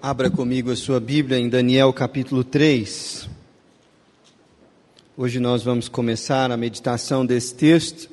Abra 0.00 0.30
comigo 0.30 0.70
a 0.70 0.76
sua 0.76 0.98
Bíblia 0.98 1.38
em 1.38 1.46
Daniel 1.46 1.92
capítulo 1.92 2.42
3. 2.42 3.28
Hoje 5.14 5.38
nós 5.38 5.62
vamos 5.62 5.90
começar 5.90 6.50
a 6.50 6.56
meditação 6.56 7.26
desse 7.26 7.54
texto, 7.54 8.08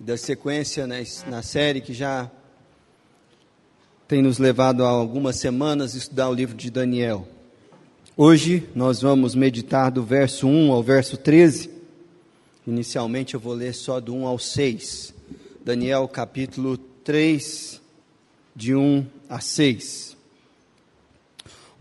da 0.00 0.16
sequência 0.16 0.86
na 0.86 1.42
série 1.42 1.82
que 1.82 1.92
já 1.92 2.30
tem 4.08 4.22
nos 4.22 4.38
levado 4.38 4.82
há 4.82 4.88
algumas 4.88 5.36
semanas 5.36 5.94
a 5.94 5.98
estudar 5.98 6.30
o 6.30 6.34
livro 6.34 6.56
de 6.56 6.70
Daniel. 6.70 7.28
Hoje 8.16 8.66
nós 8.74 9.02
vamos 9.02 9.34
meditar 9.34 9.90
do 9.90 10.02
verso 10.02 10.48
1 10.48 10.72
ao 10.72 10.82
verso 10.82 11.18
13. 11.18 11.68
Inicialmente 12.66 13.34
eu 13.34 13.40
vou 13.40 13.52
ler 13.52 13.74
só 13.74 14.00
do 14.00 14.14
1 14.14 14.26
ao 14.26 14.38
6. 14.38 15.12
Daniel 15.62 16.08
capítulo 16.08 16.78
3, 16.78 17.78
de 18.56 18.74
1 18.74 19.04
a 19.28 19.38
6. 19.38 20.11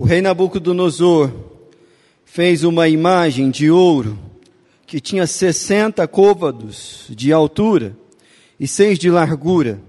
O 0.01 0.03
rei 0.03 0.19
Nabucodonosor 0.19 1.31
fez 2.25 2.63
uma 2.63 2.89
imagem 2.89 3.51
de 3.51 3.69
ouro 3.69 4.17
que 4.87 4.99
tinha 4.99 5.27
60 5.27 6.07
côvados 6.07 7.05
de 7.11 7.31
altura 7.31 7.95
e 8.59 8.67
seis 8.67 8.97
de 8.97 9.11
largura. 9.11 9.79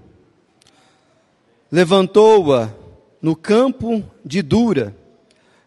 Levantou-a 1.71 2.71
no 3.19 3.35
campo 3.35 4.03
de 4.23 4.43
Dura, 4.43 4.95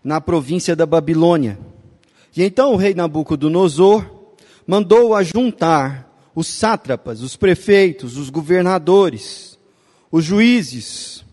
na 0.04 0.20
província 0.20 0.76
da 0.76 0.86
Babilônia. 0.86 1.58
E 2.36 2.44
então 2.44 2.72
o 2.72 2.76
rei 2.76 2.94
Nabucodonosor 2.94 4.08
mandou 4.64 5.12
ajuntar 5.16 6.08
os 6.36 6.46
sátrapas, 6.46 7.20
os 7.20 7.34
prefeitos, 7.34 8.16
os 8.16 8.30
governadores, 8.30 9.58
os 10.08 10.24
juízes, 10.24 11.25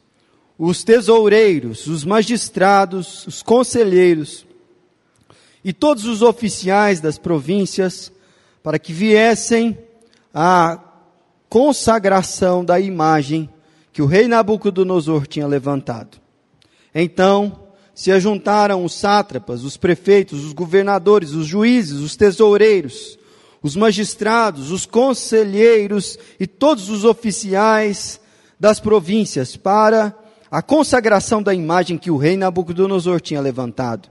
os 0.57 0.83
tesoureiros, 0.83 1.87
os 1.87 2.03
magistrados, 2.03 3.25
os 3.27 3.41
conselheiros 3.41 4.45
e 5.63 5.73
todos 5.73 6.05
os 6.05 6.21
oficiais 6.21 6.99
das 6.99 7.17
províncias 7.17 8.11
para 8.61 8.77
que 8.77 8.93
viessem 8.93 9.77
à 10.33 10.79
consagração 11.49 12.63
da 12.63 12.79
imagem 12.79 13.49
que 13.91 14.01
o 14.01 14.05
rei 14.05 14.27
Nabucodonosor 14.27 15.27
tinha 15.27 15.47
levantado. 15.47 16.17
Então 16.93 17.59
se 17.95 18.11
ajuntaram 18.11 18.83
os 18.83 18.93
sátrapas, 18.93 19.63
os 19.63 19.77
prefeitos, 19.77 20.43
os 20.43 20.53
governadores, 20.53 21.31
os 21.31 21.45
juízes, 21.45 21.99
os 21.99 22.15
tesoureiros, 22.15 23.19
os 23.61 23.75
magistrados, 23.75 24.71
os 24.71 24.85
conselheiros 24.85 26.17
e 26.39 26.47
todos 26.47 26.89
os 26.89 27.05
oficiais 27.05 28.19
das 28.59 28.79
províncias 28.79 29.55
para 29.55 30.17
a 30.53 30.61
consagração 30.61 31.41
da 31.41 31.51
imagem 31.51 31.97
que 31.97 32.11
o 32.11 32.15
rei 32.15 32.37
Nabucodonosor 32.37 33.19
tinha 33.19 33.41
levantado. 33.41 34.07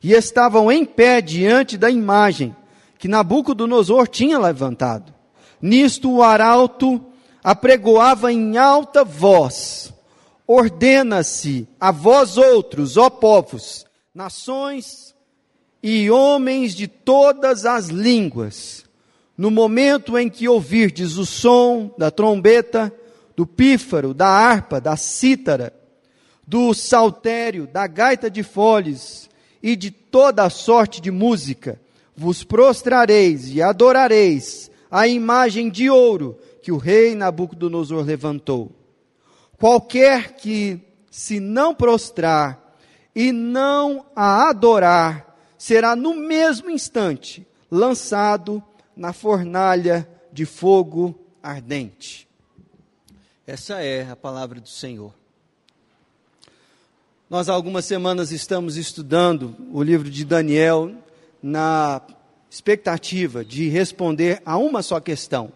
E 0.00 0.12
estavam 0.12 0.70
em 0.70 0.84
pé 0.84 1.20
diante 1.20 1.76
da 1.76 1.90
imagem 1.90 2.54
que 2.96 3.08
Nabucodonosor 3.08 4.06
tinha 4.06 4.38
levantado. 4.38 5.12
Nisto 5.60 6.12
o 6.12 6.22
arauto 6.22 7.04
apregoava 7.42 8.32
em 8.32 8.56
alta 8.56 9.02
voz: 9.02 9.92
Ordena-se 10.46 11.66
a 11.80 11.90
vós 11.90 12.38
outros, 12.38 12.96
ó 12.96 13.10
povos, 13.10 13.84
nações 14.14 15.12
e 15.82 16.08
homens 16.08 16.72
de 16.72 16.86
todas 16.86 17.66
as 17.66 17.88
línguas, 17.88 18.84
no 19.36 19.50
momento 19.50 20.16
em 20.16 20.30
que 20.30 20.48
ouvirdes 20.48 21.16
o 21.16 21.26
som 21.26 21.92
da 21.98 22.12
trombeta, 22.12 22.94
do 23.36 23.46
pífaro, 23.46 24.14
da 24.14 24.28
harpa, 24.28 24.80
da 24.80 24.96
cítara, 24.96 25.72
do 26.46 26.74
saltério, 26.74 27.66
da 27.66 27.86
gaita 27.86 28.30
de 28.30 28.42
foles 28.42 29.28
e 29.62 29.74
de 29.74 29.90
toda 29.90 30.44
a 30.44 30.50
sorte 30.50 31.00
de 31.00 31.10
música, 31.10 31.80
vos 32.14 32.44
prostrareis 32.44 33.48
e 33.48 33.62
adorareis 33.62 34.70
a 34.90 35.08
imagem 35.08 35.68
de 35.68 35.90
ouro 35.90 36.38
que 36.62 36.70
o 36.70 36.76
rei 36.76 37.14
Nabucodonosor 37.14 38.04
levantou. 38.04 38.70
Qualquer 39.58 40.36
que 40.36 40.80
se 41.10 41.40
não 41.40 41.74
prostrar 41.74 42.76
e 43.14 43.32
não 43.32 44.04
a 44.14 44.48
adorar, 44.48 45.36
será 45.56 45.94
no 45.94 46.14
mesmo 46.14 46.70
instante 46.70 47.46
lançado 47.70 48.62
na 48.96 49.12
fornalha 49.12 50.08
de 50.32 50.44
fogo 50.44 51.14
ardente. 51.42 52.23
Essa 53.46 53.82
é 53.82 54.10
a 54.10 54.16
palavra 54.16 54.58
do 54.58 54.68
Senhor. 54.70 55.12
Nós 57.28 57.50
há 57.50 57.52
algumas 57.52 57.84
semanas 57.84 58.32
estamos 58.32 58.78
estudando 58.78 59.54
o 59.70 59.82
livro 59.82 60.08
de 60.08 60.24
Daniel 60.24 60.94
na 61.42 62.00
expectativa 62.50 63.44
de 63.44 63.68
responder 63.68 64.40
a 64.46 64.56
uma 64.56 64.82
só 64.82 64.98
questão: 64.98 65.52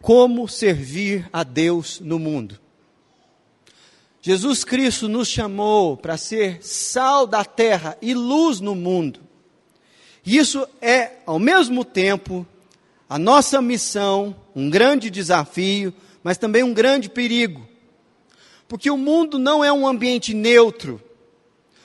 como 0.00 0.46
servir 0.46 1.28
a 1.32 1.42
Deus 1.42 1.98
no 1.98 2.20
mundo? 2.20 2.60
Jesus 4.20 4.62
Cristo 4.62 5.08
nos 5.08 5.26
chamou 5.26 5.96
para 5.96 6.16
ser 6.16 6.64
sal 6.64 7.26
da 7.26 7.44
terra 7.44 7.98
e 8.00 8.14
luz 8.14 8.60
no 8.60 8.76
mundo. 8.76 9.18
Isso 10.24 10.64
é, 10.80 11.14
ao 11.26 11.40
mesmo 11.40 11.84
tempo, 11.84 12.46
a 13.08 13.18
nossa 13.18 13.60
missão, 13.60 14.36
um 14.54 14.70
grande 14.70 15.10
desafio, 15.10 15.92
mas 16.22 16.38
também 16.38 16.62
um 16.62 16.72
grande 16.72 17.08
perigo. 17.08 17.66
Porque 18.68 18.90
o 18.90 18.96
mundo 18.96 19.38
não 19.38 19.62
é 19.62 19.72
um 19.72 19.86
ambiente 19.86 20.32
neutro, 20.32 21.00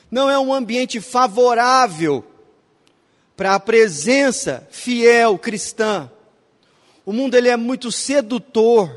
não 0.10 0.30
é 0.30 0.40
um 0.40 0.54
ambiente 0.54 1.02
favorável 1.02 2.24
para 3.36 3.56
a 3.56 3.60
presença 3.60 4.68
fiel 4.72 5.38
cristã. 5.38 6.10
O 7.06 7.14
mundo 7.14 7.36
ele 7.36 7.50
é 7.50 7.58
muito 7.58 7.92
sedutor 7.92 8.90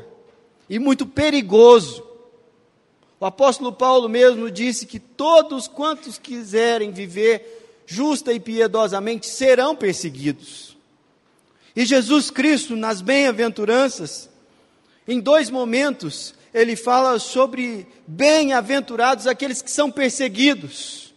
e 0.69 0.79
muito 0.79 1.05
perigoso. 1.05 2.03
O 3.19 3.25
apóstolo 3.25 3.71
Paulo 3.71 4.09
mesmo 4.09 4.49
disse 4.49 4.85
que 4.85 4.99
todos 4.99 5.67
quantos 5.67 6.17
quiserem 6.17 6.91
viver 6.91 7.83
justa 7.85 8.33
e 8.33 8.39
piedosamente 8.39 9.27
serão 9.27 9.75
perseguidos. 9.75 10.77
E 11.75 11.85
Jesus 11.85 12.31
Cristo, 12.31 12.75
nas 12.75 13.01
bem-aventuranças, 13.01 14.29
em 15.07 15.19
dois 15.19 15.49
momentos, 15.49 16.33
ele 16.53 16.75
fala 16.75 17.17
sobre 17.19 17.87
bem-aventurados 18.07 19.27
aqueles 19.27 19.61
que 19.61 19.71
são 19.71 19.89
perseguidos. 19.89 21.13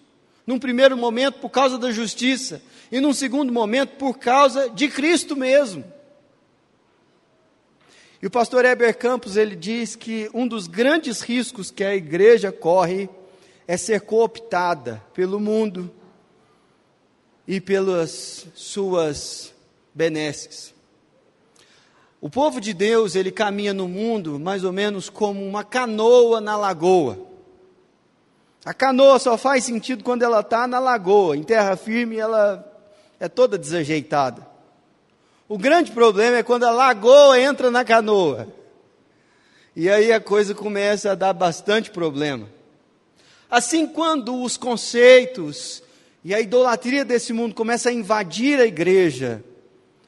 Num 0.47 0.59
primeiro 0.59 0.97
momento, 0.97 1.39
por 1.39 1.51
causa 1.51 1.79
da 1.79 1.91
justiça, 1.91 2.63
e 2.91 3.01
num 3.01 3.13
segundo 3.13 3.53
momento, 3.53 3.97
por 3.97 4.19
causa 4.19 4.69
de 4.71 4.89
Cristo 4.89 5.35
mesmo. 5.35 5.85
E 8.23 8.27
o 8.27 8.31
pastor 8.31 8.65
Heber 8.65 8.97
Campos, 8.97 9.37
ele 9.37 9.55
diz 9.55 9.97
que 9.97 10.31
um 10.33 10.47
dos 10.47 10.67
grandes 10.67 11.21
riscos 11.21 11.71
que 11.71 11.85
a 11.85 11.95
igreja 11.95 12.51
corre 12.51 13.09
é 13.67 13.77
ser 13.77 14.01
cooptada 14.03 15.03
pelo 15.13 15.41
mundo 15.41 15.91
e 17.47 17.61
pelas 17.61 18.47
suas 18.55 19.53
benesses. 19.95 20.74
O 22.25 22.31
povo 22.31 22.59
de 22.59 22.73
Deus, 22.73 23.15
ele 23.15 23.31
caminha 23.31 23.75
no 23.75 23.87
mundo 23.87 24.41
mais 24.41 24.65
ou 24.65 24.73
menos 24.73 25.11
como 25.11 25.47
uma 25.47 25.63
canoa 25.63 26.41
na 26.41 26.57
lagoa. 26.57 27.19
A 28.65 28.73
canoa 28.73 29.19
só 29.19 29.37
faz 29.37 29.65
sentido 29.65 30.03
quando 30.03 30.23
ela 30.23 30.41
está 30.41 30.67
na 30.67 30.79
lagoa, 30.79 31.37
em 31.37 31.43
terra 31.43 31.77
firme 31.77 32.17
ela 32.17 32.65
é 33.21 33.29
toda 33.29 33.59
desajeitada. 33.59 34.49
O 35.47 35.59
grande 35.59 35.93
problema 35.93 36.39
é 36.39 36.43
quando 36.43 36.65
a 36.65 36.71
lagoa 36.71 37.39
entra 37.39 37.71
na 37.71 37.85
canoa. 37.85 38.49
E 39.77 39.91
aí 39.91 40.11
a 40.11 40.19
coisa 40.19 40.55
começa 40.55 41.13
a 41.13 41.15
dar 41.15 41.35
bastante 41.35 41.91
problema. 41.91 42.49
Assim, 43.51 43.87
quando 43.87 44.43
os 44.43 44.57
conceitos 44.57 45.83
e 46.25 46.35
a 46.35 46.41
idolatria 46.41 47.05
desse 47.05 47.35
mundo 47.35 47.55
começa 47.55 47.91
a 47.91 47.93
invadir 47.93 48.59
a 48.59 48.65
igreja, 48.65 49.45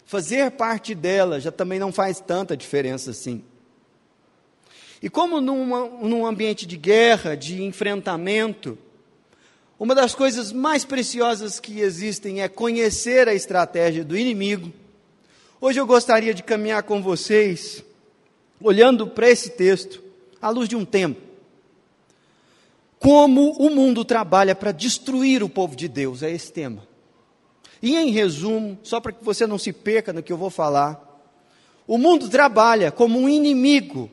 fazer 0.06 0.52
parte 0.52 0.94
dela 0.94 1.40
já 1.40 1.50
também 1.50 1.78
não 1.78 1.92
faz 1.92 2.20
tanta 2.20 2.56
diferença 2.56 3.10
assim. 3.10 3.44
E 5.02 5.10
como 5.10 5.40
numa, 5.40 5.86
num 5.86 6.24
ambiente 6.24 6.64
de 6.64 6.76
guerra, 6.76 7.36
de 7.36 7.62
enfrentamento, 7.62 8.78
uma 9.78 9.94
das 9.94 10.14
coisas 10.14 10.52
mais 10.52 10.84
preciosas 10.84 11.60
que 11.60 11.80
existem 11.80 12.40
é 12.40 12.48
conhecer 12.48 13.28
a 13.28 13.34
estratégia 13.34 14.02
do 14.02 14.16
inimigo. 14.16 14.72
Hoje 15.60 15.78
eu 15.78 15.86
gostaria 15.86 16.32
de 16.32 16.42
caminhar 16.42 16.82
com 16.84 17.02
vocês, 17.02 17.84
olhando 18.60 19.06
para 19.06 19.28
esse 19.28 19.50
texto, 19.50 20.02
à 20.40 20.48
luz 20.48 20.68
de 20.68 20.76
um 20.76 20.84
tempo. 20.84 21.20
Como 22.98 23.52
o 23.52 23.68
mundo 23.68 24.04
trabalha 24.04 24.54
para 24.54 24.72
destruir 24.72 25.42
o 25.42 25.48
povo 25.48 25.76
de 25.76 25.88
Deus, 25.88 26.22
é 26.22 26.30
esse 26.30 26.50
tema. 26.50 26.82
E 27.82 27.94
em 27.94 28.10
resumo, 28.10 28.78
só 28.82 29.00
para 29.00 29.12
que 29.12 29.24
você 29.24 29.46
não 29.46 29.58
se 29.58 29.72
perca 29.72 30.12
no 30.12 30.22
que 30.22 30.32
eu 30.32 30.36
vou 30.36 30.50
falar, 30.50 31.02
o 31.86 31.98
mundo 31.98 32.28
trabalha 32.28 32.90
como 32.90 33.18
um 33.18 33.28
inimigo 33.28 34.10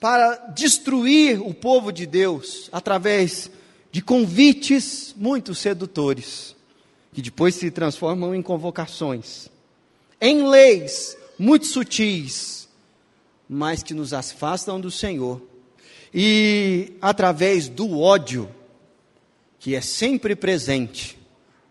para 0.00 0.36
destruir 0.54 1.40
o 1.40 1.52
povo 1.52 1.92
de 1.92 2.06
Deus 2.06 2.68
através 2.72 3.50
de 3.90 4.02
convites 4.02 5.14
muito 5.16 5.54
sedutores, 5.54 6.54
que 7.12 7.22
depois 7.22 7.54
se 7.54 7.70
transformam 7.70 8.34
em 8.34 8.42
convocações, 8.42 9.48
em 10.20 10.46
leis 10.46 11.16
muito 11.38 11.66
sutis, 11.66 12.68
mas 13.48 13.82
que 13.82 13.94
nos 13.94 14.12
afastam 14.12 14.80
do 14.80 14.90
Senhor, 14.90 15.40
e 16.12 16.92
através 17.00 17.68
do 17.68 17.98
ódio, 17.98 18.48
que 19.58 19.74
é 19.74 19.80
sempre 19.80 20.36
presente, 20.36 21.15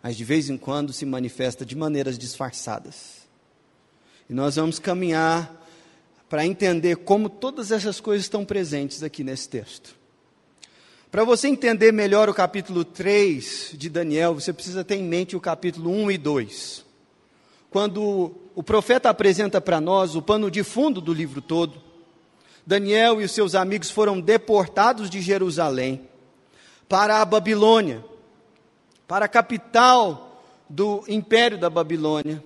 mas 0.06 0.16
de 0.16 0.24
vez 0.24 0.52
em 0.52 0.58
quando 0.58 0.94
se 0.94 1.04
manifesta 1.04 1.66
de 1.66 1.76
maneiras 1.76 2.16
disfarçadas. 2.16 3.26
E 4.30 4.34
nós 4.36 4.56
vamos 4.56 4.78
caminhar 4.78 5.52
para 6.30 6.46
entender 6.46 6.98
como 6.98 7.28
todas 7.28 7.72
essas 7.72 8.00
coisas 8.00 8.26
estão 8.26 8.46
presentes 8.46 9.02
aqui 9.02 9.24
nesse 9.24 9.50
texto. 9.50 9.96
Para 11.10 11.24
você 11.24 11.48
entender 11.48 11.92
melhor 11.92 12.30
o 12.30 12.36
capítulo 12.36 12.86
3 12.86 13.72
de 13.74 13.90
Daniel, 13.90 14.36
você 14.36 14.54
precisa 14.54 14.84
ter 14.84 14.98
em 14.98 15.04
mente 15.04 15.36
o 15.36 15.42
capítulo 15.42 15.90
1 15.90 16.12
e 16.12 16.18
2. 16.20 16.86
Quando 17.72 18.36
o 18.54 18.62
profeta 18.62 19.10
apresenta 19.10 19.60
para 19.60 19.82
nós 19.82 20.16
o 20.16 20.22
pano 20.22 20.52
de 20.52 20.62
fundo 20.62 21.02
do 21.02 21.16
livro 21.16 21.42
todo, 21.42 21.82
Daniel 22.64 23.20
e 23.20 23.26
os 23.26 23.32
seus 23.32 23.56
amigos 23.56 23.90
foram 23.90 24.22
deportados 24.22 25.10
de 25.10 25.20
Jerusalém 25.20 26.08
para 26.88 27.22
a 27.22 27.26
Babilônia, 27.26 28.06
para 29.08 29.26
a 29.26 29.30
capital 29.30 30.42
do 30.70 31.04
império 31.08 31.58
da 31.58 31.70
Babilônia 31.70 32.44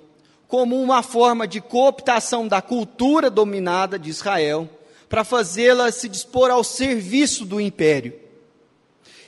como 0.50 0.82
uma 0.82 1.04
forma 1.04 1.48
de 1.48 1.62
cooptação 1.62 2.48
da 2.48 2.60
cultura 2.60 3.30
dominada 3.30 4.00
de 4.00 4.10
Israel 4.10 4.68
para 5.08 5.24
fazê-la 5.24 5.92
se 5.92 6.10
dispor 6.10 6.50
ao 6.50 6.64
serviço 6.64 7.46
do 7.46 7.62
império. 7.62 8.14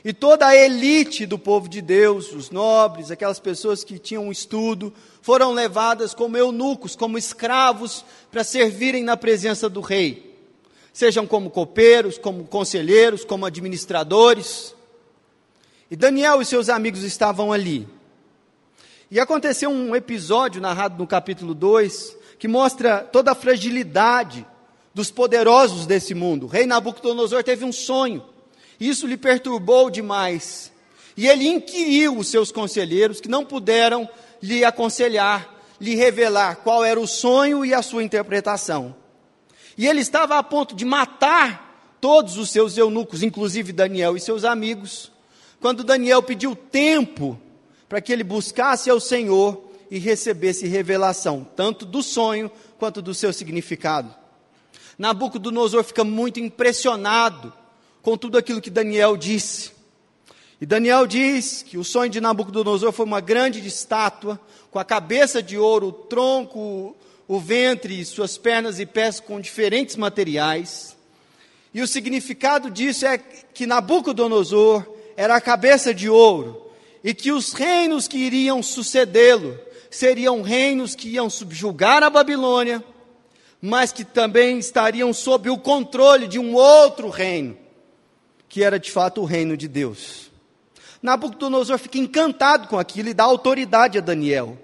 E 0.04 0.12
toda 0.12 0.48
a 0.48 0.56
elite 0.56 1.28
do 1.28 1.38
povo 1.38 1.69
de 1.69 1.80
Deus, 1.80 2.33
os 2.33 2.50
nobres, 2.50 3.12
aquelas 3.12 3.39
pessoas 3.39 3.84
que 3.84 4.00
tinham 4.00 4.31
estudo, 4.31 4.92
foram 5.22 5.54
levadas 5.54 6.16
como 6.16 6.36
eunucos, 6.36 6.95
como 6.95 7.19
escravos, 7.19 8.04
para 8.31 8.44
servirem 8.44 9.04
na 9.04 9.16
presença 9.16 9.69
do 9.69 9.80
rei. 9.80 10.36
Sejam 10.92 11.27
como 11.27 11.51
copeiros, 11.51 12.18
como 12.18 12.45
conselheiros, 12.45 13.24
como 13.24 13.45
administradores. 13.45 14.75
E 15.91 15.95
Daniel 15.97 16.41
e 16.41 16.45
seus 16.45 16.69
amigos 16.69 17.03
estavam 17.03 17.51
ali. 17.51 17.85
E 19.11 19.19
aconteceu 19.19 19.69
um 19.69 19.93
episódio 19.93 20.61
narrado 20.61 20.97
no 20.97 21.05
capítulo 21.05 21.53
2 21.53 22.15
que 22.39 22.47
mostra 22.47 22.99
toda 22.99 23.33
a 23.33 23.35
fragilidade 23.35 24.47
dos 24.93 25.11
poderosos 25.11 25.85
desse 25.85 26.15
mundo. 26.15 26.45
O 26.45 26.49
rei 26.49 26.65
Nabucodonosor 26.65 27.43
teve 27.43 27.65
um 27.65 27.73
sonho, 27.73 28.23
isso 28.79 29.05
lhe 29.05 29.17
perturbou 29.17 29.89
demais. 29.89 30.71
E 31.17 31.27
ele 31.27 31.45
inquiriu 31.45 32.17
os 32.17 32.29
seus 32.29 32.53
conselheiros 32.53 33.19
que 33.19 33.27
não 33.27 33.43
puderam 33.43 34.07
lhe 34.41 34.63
aconselhar, 34.63 35.61
lhe 35.77 35.93
revelar 35.93 36.55
qual 36.63 36.85
era 36.85 37.01
o 37.01 37.05
sonho 37.05 37.65
e 37.65 37.73
a 37.73 37.81
sua 37.81 38.01
interpretação. 38.01 38.95
E 39.77 39.85
ele 39.88 39.99
estava 39.99 40.38
a 40.38 40.43
ponto 40.43 40.73
de 40.73 40.85
matar 40.85 41.97
todos 41.99 42.38
os 42.38 42.49
seus 42.49 42.77
eunucos, 42.77 43.21
inclusive 43.23 43.73
Daniel 43.73 44.15
e 44.15 44.21
seus 44.21 44.45
amigos, 44.45 45.11
quando 45.62 45.84
Daniel 45.84 46.24
pediu 46.24 46.56
tempo 46.56 47.40
para 47.88 48.02
que 48.02 48.12
ele 48.12 48.24
buscasse 48.24 48.90
ao 48.90 49.00
Senhor 49.00 49.63
e 49.92 50.00
recebesse 50.00 50.68
revelação, 50.68 51.48
tanto 51.56 51.86
do 51.86 52.02
sonho 52.02 52.52
quanto 52.80 53.02
do 53.02 53.13
seu 53.13 53.31
significado. 53.31 54.13
Nabucodonosor 54.98 55.84
fica 55.84 56.04
muito 56.04 56.40
impressionado 56.40 57.54
com 58.02 58.18
tudo 58.18 58.38
aquilo 58.38 58.62
que 58.62 58.69
Daniel 58.69 59.16
disse. 59.16 59.72
E 60.60 60.66
Daniel 60.66 61.06
diz 61.06 61.63
que 61.63 61.78
o 61.78 61.84
sonho 61.84 62.10
de 62.10 62.22
Nabucodonosor 62.22 62.92
foi 62.92 63.06
uma 63.06 63.22
grande 63.22 63.66
estátua, 63.66 64.40
com 64.72 64.80
a 64.80 64.86
cabeça 64.86 65.44
de 65.44 65.58
ouro, 65.58 65.88
o 65.88 65.92
tronco, 65.92 66.96
o 67.28 67.40
ventre, 67.40 68.04
suas 68.06 68.38
pernas 68.38 68.80
e 68.80 68.86
pés 68.86 69.19
com 69.19 69.40
diferentes 69.40 69.96
materiais. 69.96 70.96
E 71.74 71.81
o 71.81 71.88
significado 71.88 72.69
disso 72.69 73.06
é 73.06 73.18
que 73.18 73.68
Nabucodonosor 73.68 75.00
era 75.16 75.36
a 75.36 75.42
cabeça 75.42 75.94
de 75.94 76.10
ouro, 76.10 76.69
e 77.04 77.13
que 77.13 77.31
os 77.31 77.54
reinos 77.54 78.08
que 78.08 78.18
iriam 78.18 78.62
sucedê-lo 78.62 79.60
seriam 79.90 80.42
reinos 80.42 80.96
que 80.96 81.10
iam 81.10 81.30
subjugar 81.30 82.02
a 82.02 82.10
Babilônia, 82.10 82.84
mas 83.62 83.92
que 83.92 84.06
também 84.06 84.58
estariam 84.58 85.13
sob 85.13 85.50
o 85.50 85.58
controle 85.58 86.28
de 86.28 86.40
um 86.40 86.56
outro 86.56 87.10
reino, 87.10 87.58
que 88.48 88.63
era 88.63 88.80
de 88.80 88.90
fato 88.90 89.22
o 89.22 89.25
reino 89.25 89.56
de 89.58 89.68
Deus. 89.68 90.31
Nabucodonosor 91.02 91.78
fica 91.78 91.98
encantado 91.98 92.68
com 92.68 92.80
aquilo 92.80 93.10
e 93.10 93.13
dá 93.13 93.24
autoridade 93.24 93.98
a 93.98 94.02
Daniel. 94.02 94.58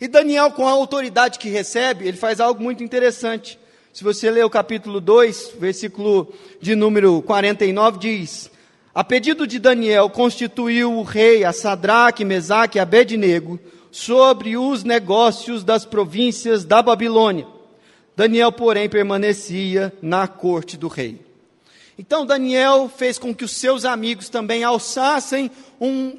E 0.00 0.06
Daniel, 0.06 0.50
com 0.50 0.68
a 0.68 0.72
autoridade 0.72 1.38
que 1.38 1.48
recebe, 1.48 2.06
ele 2.06 2.16
faz 2.16 2.40
algo 2.40 2.62
muito 2.62 2.84
interessante. 2.84 3.58
Se 3.92 4.04
você 4.04 4.30
ler 4.30 4.44
o 4.44 4.50
capítulo 4.50 5.00
2, 5.00 5.54
versículo 5.58 6.32
de 6.60 6.76
número 6.76 7.20
49, 7.22 7.98
diz: 7.98 8.50
a 8.94 9.04
pedido 9.04 9.46
de 9.46 9.58
Daniel, 9.58 10.10
constituiu 10.10 10.92
o 10.92 11.02
rei 11.02 11.44
a 11.44 11.52
Sadraque, 11.52 12.24
Mesaque 12.24 12.78
e 12.78 12.80
Abednego 12.80 13.58
sobre 13.90 14.56
os 14.56 14.84
negócios 14.84 15.62
das 15.62 15.84
províncias 15.84 16.64
da 16.64 16.82
Babilônia. 16.82 17.46
Daniel, 18.16 18.50
porém, 18.50 18.88
permanecia 18.88 19.92
na 20.02 20.26
corte 20.26 20.76
do 20.76 20.88
rei. 20.88 21.20
Então 21.98 22.24
Daniel 22.24 22.90
fez 22.94 23.18
com 23.18 23.34
que 23.34 23.44
os 23.44 23.52
seus 23.52 23.84
amigos 23.84 24.28
também 24.28 24.62
alçassem 24.62 25.50
um 25.80 26.18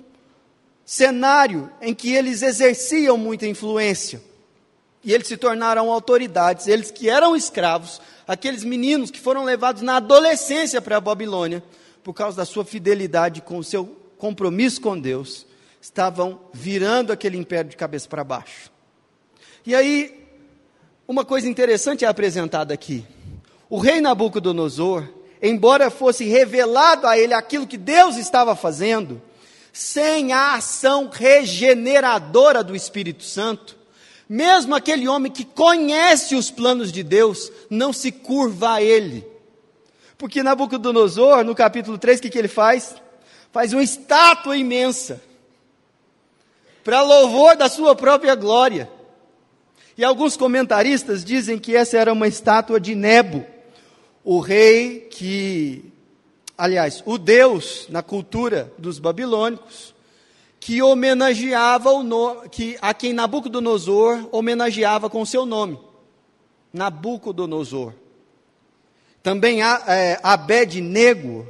cenário 0.86 1.70
em 1.82 1.94
que 1.94 2.14
eles 2.14 2.42
exerciam 2.42 3.18
muita 3.18 3.48
influência. 3.48 4.22
E 5.04 5.14
eles 5.14 5.28
se 5.28 5.38
tornaram 5.38 5.90
autoridades, 5.92 6.68
eles 6.68 6.92
que 6.92 7.10
eram 7.10 7.36
escravos, 7.36 8.02
aqueles 8.28 8.64
meninos 8.64 9.10
que 9.10 9.20
foram 9.20 9.46
levados 9.46 9.82
na 9.82 9.98
adolescência 9.98 10.82
para 10.82 10.98
a 10.98 11.02
Babilônia, 11.02 11.64
por 12.10 12.14
causa 12.16 12.38
da 12.38 12.46
sua 12.46 12.66
fidelidade 12.66 13.40
com 13.40 13.60
o 13.60 13.64
seu 13.64 13.86
compromisso 14.18 14.82
com 14.82 15.00
Deus, 15.00 15.46
estavam 15.80 16.40
virando 16.52 17.14
aquele 17.14 17.38
império 17.38 17.70
de 17.70 17.78
cabeça 17.78 18.10
para 18.10 18.24
baixo. 18.24 18.72
E 19.64 19.76
aí, 19.76 20.28
uma 21.08 21.24
coisa 21.24 21.48
interessante 21.48 22.04
é 22.04 22.08
apresentada 22.08 22.74
aqui. 22.74 23.06
O 23.70 23.78
rei 23.78 24.02
Nabucodonosor, 24.02 25.08
embora 25.40 25.92
fosse 25.92 26.24
revelado 26.26 27.06
a 27.06 27.16
ele 27.16 27.36
aquilo 27.36 27.68
que 27.68 27.78
Deus 27.78 28.18
estava 28.18 28.56
fazendo, 28.56 29.22
sem 29.72 30.34
a 30.34 30.56
ação 30.56 31.12
regeneradora 31.14 32.64
do 32.64 32.76
Espírito 32.76 33.24
Santo, 33.24 33.78
mesmo 34.28 34.74
aquele 34.74 35.08
homem 35.08 35.32
que 35.32 35.46
conhece 35.46 36.34
os 36.34 36.50
planos 36.50 36.92
de 36.92 37.04
Deus, 37.04 37.52
não 37.70 37.94
se 37.94 38.12
curva 38.12 38.74
a 38.74 38.82
ele 38.82 39.29
porque 40.20 40.44
Nabucodonosor, 40.44 41.46
no 41.46 41.56
capítulo 41.56 41.98
3, 41.98 42.20
o 42.20 42.22
que, 42.24 42.30
que 42.30 42.38
ele 42.38 42.50
faz? 42.50 42.94
Faz 43.54 43.72
uma 43.72 43.82
estátua 43.82 44.58
imensa, 44.58 45.22
para 46.84 47.02
louvor 47.02 47.56
da 47.56 47.70
sua 47.70 47.96
própria 47.96 48.36
glória. 48.36 48.92
E 49.98 50.04
alguns 50.04 50.36
comentaristas 50.36 51.24
dizem 51.24 51.58
que 51.58 51.74
essa 51.74 51.98
era 51.98 52.12
uma 52.12 52.28
estátua 52.28 52.82
de 52.82 52.96
Nebo, 52.96 53.46
o 54.22 54.42
rei 54.42 55.08
que, 55.10 55.86
aliás, 56.58 57.02
o 57.06 57.18
deus 57.18 57.88
na 57.88 58.04
cultura 58.04 58.74
dos 58.78 59.00
babilônicos, 59.00 59.96
que 60.60 60.82
homenageava 60.82 61.92
o 61.92 62.50
que, 62.50 62.78
a 62.82 62.94
quem 62.94 63.14
Nabucodonosor 63.14 64.28
homenageava 64.34 65.10
com 65.10 65.26
seu 65.26 65.46
nome. 65.46 65.80
Nabucodonosor. 66.74 67.94
Também 69.22 69.62
é, 69.62 70.20
Abed-Nego 70.24 71.48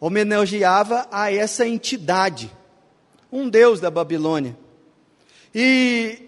homenageava 0.00 1.06
a 1.10 1.32
essa 1.32 1.66
entidade, 1.66 2.50
um 3.30 3.48
deus 3.48 3.80
da 3.80 3.90
Babilônia. 3.90 4.56
E 5.54 6.18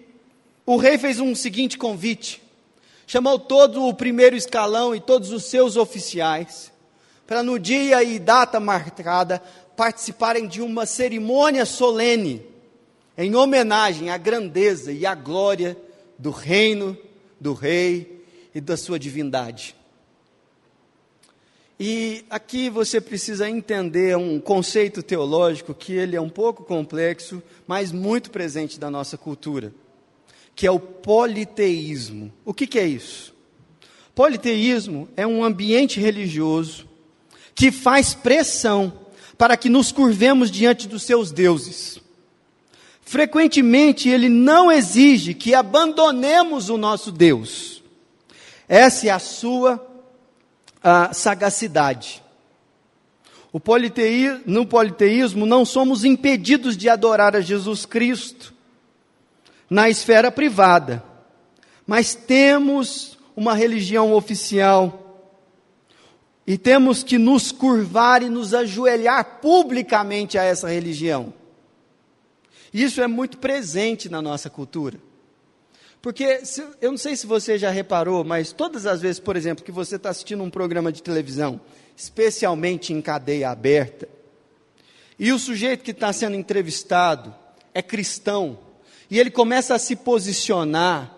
o 0.65 0.77
rei 0.77 0.97
fez 0.97 1.19
um 1.19 1.35
seguinte 1.35 1.77
convite: 1.77 2.41
chamou 3.05 3.37
todo 3.37 3.85
o 3.85 3.93
primeiro 3.93 4.35
escalão 4.35 4.95
e 4.95 4.99
todos 4.99 5.31
os 5.31 5.45
seus 5.45 5.75
oficiais, 5.75 6.71
para 7.27 7.43
no 7.43 7.59
dia 7.59 8.01
e 8.01 8.17
data 8.17 8.59
marcada 8.59 9.41
participarem 9.75 10.47
de 10.47 10.61
uma 10.61 10.85
cerimônia 10.85 11.65
solene, 11.65 12.45
em 13.17 13.35
homenagem 13.35 14.09
à 14.09 14.17
grandeza 14.17 14.91
e 14.91 15.05
à 15.05 15.13
glória 15.13 15.77
do 16.17 16.31
reino 16.31 16.97
do 17.39 17.53
rei 17.53 18.25
e 18.53 18.59
da 18.59 18.75
sua 18.75 18.97
divindade. 18.97 19.78
E 21.79 22.25
aqui 22.29 22.69
você 22.69 22.99
precisa 22.99 23.49
entender 23.49 24.17
um 24.17 24.39
conceito 24.39 25.01
teológico 25.01 25.73
que 25.73 25.93
ele 25.93 26.15
é 26.15 26.21
um 26.21 26.29
pouco 26.29 26.63
complexo, 26.63 27.41
mas 27.65 27.91
muito 27.91 28.29
presente 28.29 28.79
da 28.79 28.91
nossa 28.91 29.17
cultura, 29.17 29.73
que 30.53 30.67
é 30.67 30.71
o 30.71 30.79
politeísmo. 30.79 32.33
O 32.43 32.53
que, 32.53 32.67
que 32.67 32.77
é 32.77 32.85
isso? 32.85 33.33
politeísmo 34.19 35.07
é 35.15 35.25
um 35.25 35.45
ambiente 35.45 35.97
religioso 35.97 36.85
que 37.55 37.71
faz 37.71 38.13
pressão 38.13 38.91
para 39.37 39.55
que 39.55 39.69
nos 39.69 39.93
curvemos 39.93 40.51
diante 40.51 40.89
dos 40.89 41.03
seus 41.03 41.31
deuses. 41.31 42.01
Frequentemente, 43.01 44.09
ele 44.09 44.27
não 44.27 44.69
exige 44.69 45.33
que 45.33 45.55
abandonemos 45.55 46.67
o 46.67 46.77
nosso 46.77 47.13
Deus. 47.13 47.81
Essa 48.67 49.07
é 49.07 49.09
a 49.09 49.19
sua 49.19 49.77
a 50.83 51.13
sagacidade. 51.13 52.23
Politei, 53.63 54.41
no 54.45 54.65
politeísmo, 54.65 55.45
não 55.45 55.65
somos 55.65 56.03
impedidos 56.03 56.77
de 56.77 56.87
adorar 56.87 57.35
a 57.35 57.41
Jesus 57.41 57.85
Cristo 57.85 58.53
na 59.69 59.89
esfera 59.89 60.31
privada, 60.31 61.03
mas 61.85 62.13
temos 62.13 63.17
uma 63.35 63.53
religião 63.53 64.13
oficial 64.13 65.33
e 66.45 66.57
temos 66.57 67.03
que 67.03 67.17
nos 67.17 67.51
curvar 67.51 68.23
e 68.23 68.29
nos 68.29 68.53
ajoelhar 68.53 69.39
publicamente 69.39 70.37
a 70.37 70.43
essa 70.43 70.67
religião. 70.67 71.33
Isso 72.73 73.01
é 73.01 73.07
muito 73.07 73.37
presente 73.37 74.09
na 74.09 74.21
nossa 74.21 74.49
cultura. 74.49 74.99
Porque 76.01 76.41
eu 76.79 76.91
não 76.91 76.97
sei 76.97 77.15
se 77.15 77.27
você 77.27 77.57
já 77.57 77.69
reparou, 77.69 78.23
mas 78.23 78.53
todas 78.53 78.85
as 78.85 79.01
vezes, 79.01 79.19
por 79.19 79.35
exemplo, 79.35 79.65
que 79.65 79.71
você 79.71 79.97
está 79.97 80.09
assistindo 80.09 80.43
um 80.43 80.49
programa 80.49 80.91
de 80.91 81.03
televisão, 81.03 81.59
especialmente 81.95 82.93
em 82.93 83.01
cadeia 83.01 83.49
aberta, 83.49 84.07
e 85.17 85.33
o 85.33 85.39
sujeito 85.39 85.83
que 85.83 85.91
está 85.91 86.13
sendo 86.13 86.37
entrevistado 86.37 87.35
é 87.73 87.81
cristão, 87.81 88.57
e 89.11 89.19
ele 89.19 89.29
começa 89.29 89.75
a 89.75 89.79
se 89.79 89.95
posicionar 89.95 91.13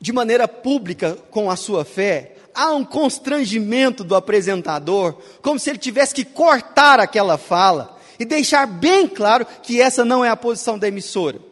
de 0.00 0.12
maneira 0.12 0.48
pública 0.48 1.16
com 1.30 1.48
a 1.48 1.54
sua 1.54 1.84
fé, 1.84 2.36
há 2.52 2.72
um 2.72 2.84
constrangimento 2.84 4.02
do 4.02 4.16
apresentador, 4.16 5.14
como 5.40 5.60
se 5.60 5.70
ele 5.70 5.78
tivesse 5.78 6.12
que 6.12 6.24
cortar 6.24 6.98
aquela 6.98 7.38
fala 7.38 7.96
e 8.18 8.24
deixar 8.24 8.66
bem 8.66 9.06
claro 9.06 9.46
que 9.62 9.80
essa 9.80 10.04
não 10.04 10.24
é 10.24 10.28
a 10.28 10.36
posição 10.36 10.76
da 10.76 10.88
emissora. 10.88 11.47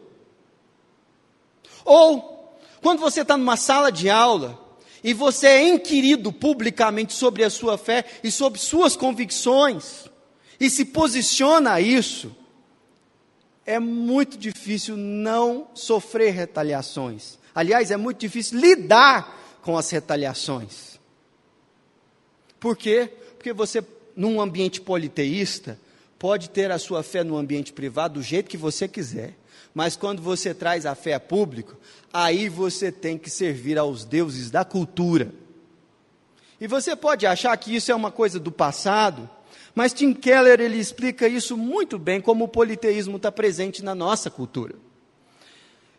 Ou, 1.87 2.59
quando 2.81 2.99
você 2.99 3.21
está 3.21 3.37
numa 3.37 3.55
sala 3.55 3.89
de 3.89 4.09
aula 4.09 4.59
e 5.01 5.13
você 5.13 5.47
é 5.47 5.67
inquirido 5.69 6.33
publicamente 6.33 7.13
sobre 7.13 7.45
a 7.45 7.49
sua 7.49 7.77
fé 7.77 8.03
e 8.21 8.29
sobre 8.29 8.59
suas 8.59 8.97
convicções, 8.97 10.05
e 10.59 10.69
se 10.69 10.83
posiciona 10.83 11.73
a 11.73 11.81
isso, 11.81 12.35
é 13.65 13.79
muito 13.79 14.37
difícil 14.37 14.97
não 14.97 15.69
sofrer 15.73 16.33
retaliações. 16.33 17.39
Aliás, 17.55 17.89
é 17.89 17.97
muito 17.97 18.19
difícil 18.19 18.59
lidar 18.59 19.59
com 19.61 19.77
as 19.77 19.89
retaliações. 19.89 20.99
Por 22.59 22.75
quê? 22.75 23.11
Porque 23.37 23.53
você, 23.53 23.81
num 24.15 24.41
ambiente 24.41 24.81
politeísta, 24.81 25.79
pode 26.19 26.49
ter 26.49 26.69
a 26.69 26.79
sua 26.79 27.01
fé 27.01 27.23
no 27.23 27.37
ambiente 27.37 27.71
privado 27.71 28.15
do 28.15 28.23
jeito 28.23 28.49
que 28.49 28.57
você 28.57 28.87
quiser. 28.87 29.35
Mas 29.73 29.95
quando 29.95 30.21
você 30.21 30.53
traz 30.53 30.85
a 30.85 30.95
fé 30.95 31.13
a 31.13 31.19
público, 31.19 31.75
aí 32.11 32.49
você 32.49 32.91
tem 32.91 33.17
que 33.17 33.29
servir 33.29 33.77
aos 33.77 34.05
deuses 34.05 34.49
da 34.49 34.65
cultura. 34.65 35.31
E 36.59 36.67
você 36.67 36.95
pode 36.95 37.25
achar 37.25 37.55
que 37.57 37.75
isso 37.75 37.91
é 37.91 37.95
uma 37.95 38.11
coisa 38.11 38.39
do 38.39 38.51
passado, 38.51 39.29
mas 39.75 39.93
Tim 39.93 40.13
Keller 40.13 40.59
ele 40.59 40.77
explica 40.77 41.27
isso 41.27 41.55
muito 41.55 41.99
bem 41.99 42.19
como 42.19 42.45
o 42.45 42.47
politeísmo 42.47 43.17
está 43.17 43.31
presente 43.31 43.83
na 43.83 43.93
nossa 43.93 44.31
cultura. 44.31 44.75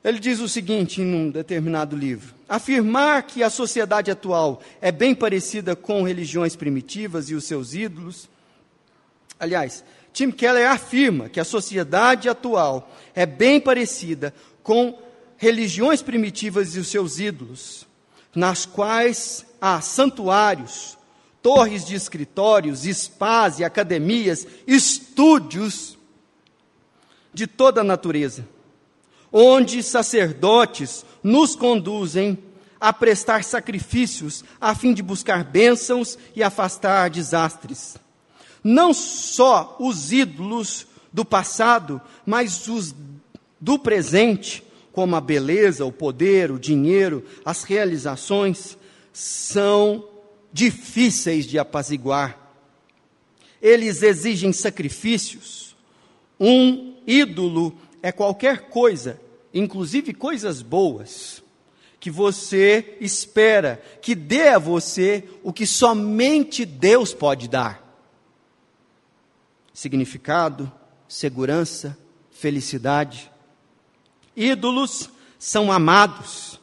Ele 0.03 0.19
diz 0.19 0.41
o 0.41 0.49
seguinte 0.49 1.01
em 1.01 1.15
um 1.15 1.31
determinado 1.31 1.97
livro: 1.97 2.35
afirmar 2.49 3.23
que 3.25 3.43
a 3.43 3.51
sociedade 3.51 4.11
atual 4.11 4.61
é 4.81 4.91
bem 4.91 5.15
parecida 5.15 5.77
com 5.77 6.03
religiões 6.03 6.57
primitivas 6.57 7.31
e 7.31 7.35
os 7.35 7.45
seus 7.45 7.75
ídolos. 7.75 8.29
Aliás, 9.39 9.85
Tim 10.19 10.33
Keller 10.33 10.69
afirma 10.69 11.29
que 11.29 11.39
a 11.39 11.45
sociedade 11.45 12.29
atual 12.29 12.93
é 13.15 13.25
bem 13.25 13.61
parecida 13.61 14.35
com 14.65 15.01
religiões 15.37 16.03
primitivas 16.03 16.75
e 16.75 16.81
os 16.81 16.89
seus 16.89 17.21
ídolos, 17.21 17.87
nas 18.35 18.67
quais 18.67 19.47
há 19.61 19.81
santuários, 19.81 20.99
torres 21.41 21.87
de 21.87 21.95
escritórios, 21.95 22.81
spas 22.81 23.61
e 23.61 23.65
academias, 23.65 24.45
estúdios 24.67 25.97
de 27.33 27.47
toda 27.47 27.83
a 27.83 27.85
natureza, 27.85 28.45
onde 29.31 29.85
sacerdotes 29.85 31.07
nos 31.23 31.55
conduzem 31.55 32.37
a 32.81 32.93
prestar 32.93 33.45
sacrifícios 33.45 34.45
a 34.61 34.75
fim 34.75 34.93
de 34.93 35.01
buscar 35.01 35.45
bênçãos 35.45 36.19
e 36.35 36.43
afastar 36.43 37.09
desastres 37.09 37.97
não 38.63 38.93
só 38.93 39.77
os 39.79 40.13
ídolos 40.13 40.87
do 41.13 41.25
passado, 41.25 42.01
mas 42.27 42.69
os 42.69 42.95
do 43.61 43.79
presente, 43.79 44.63
como 44.93 45.17
a 45.17 45.21
beleza, 45.21 45.85
o 45.85 45.93
poder, 45.93 46.51
o 46.51 46.59
dinheiro, 46.59 47.25
as 47.45 47.65
realizações, 47.65 48.77
são 49.13 50.05
difíceis 50.53 51.47
de 51.47 51.59
apaziguar. 51.59 52.39
Eles 53.61 54.03
exigem 54.03 54.53
sacrifícios. 54.53 55.77
Um 56.39 56.95
ídolo 57.07 57.77
é 58.03 58.13
qualquer 58.13 58.69
coisa, 58.69 59.21
inclusive 59.53 60.15
coisas 60.15 60.63
boas, 60.63 61.43
que 61.99 62.11
você 62.11 62.97
espera 63.01 63.83
que 64.01 64.15
dê 64.15 64.49
a 64.49 64.59
você 64.59 65.25
o 65.43 65.53
que 65.53 65.67
somente 65.67 66.65
Deus 66.65 67.13
pode 67.13 67.49
dar 67.49 67.88
significado, 69.79 70.73
segurança, 71.07 71.97
felicidade. 72.33 73.31
Ídolos 74.35 75.09
são 75.39 75.71
amados. 75.71 76.61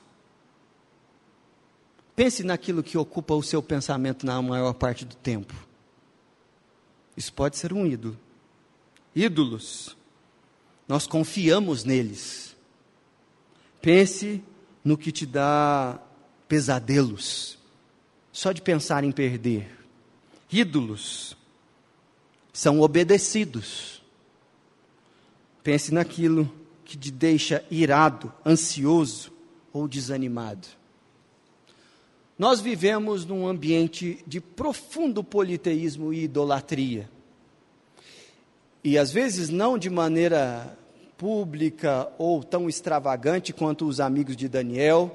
Pense 2.14 2.44
naquilo 2.44 2.84
que 2.84 2.98
ocupa 2.98 3.34
o 3.34 3.42
seu 3.42 3.64
pensamento 3.64 4.26
na 4.26 4.42
maior 4.42 4.74
parte 4.74 5.06
do 5.06 5.16
tempo. 5.16 5.54
Isso 7.16 7.32
pode 7.32 7.56
ser 7.56 7.72
um 7.72 7.86
ídolo. 7.86 8.20
Ídolos, 9.16 9.96
nós 10.86 11.08
confiamos 11.08 11.86
neles. 11.86 12.54
Pense 13.82 14.44
no 14.84 14.98
que 14.98 15.14
te 15.14 15.26
dá 15.26 16.02
pesadelos, 16.50 17.58
só 18.34 18.52
de 18.52 18.62
pensar 18.62 19.06
em 19.06 19.12
perder. 19.14 19.72
Ídolos 20.52 21.38
são 22.56 22.80
obedecidos. 22.80 24.02
Pense 25.62 25.94
naquilo 25.94 26.50
que 26.86 26.98
te 26.98 27.12
deixa 27.12 27.66
irado, 27.70 28.32
ansioso 28.46 29.30
ou 29.74 29.90
desanimado. 29.90 30.66
Nós 32.40 32.62
vivemos 32.62 33.26
num 33.26 33.46
ambiente 33.46 34.24
de 34.26 34.40
profundo 34.40 35.22
politeísmo 35.22 36.14
e 36.14 36.24
idolatria. 36.24 37.10
E 38.82 38.98
às 38.98 39.12
vezes 39.12 39.50
não 39.50 39.78
de 39.78 39.90
maneira 39.90 40.78
pública 41.18 42.10
ou 42.18 42.42
tão 42.42 42.70
extravagante 42.70 43.52
quanto 43.52 43.86
os 43.86 44.00
amigos 44.00 44.38
de 44.38 44.48
Daniel, 44.48 45.14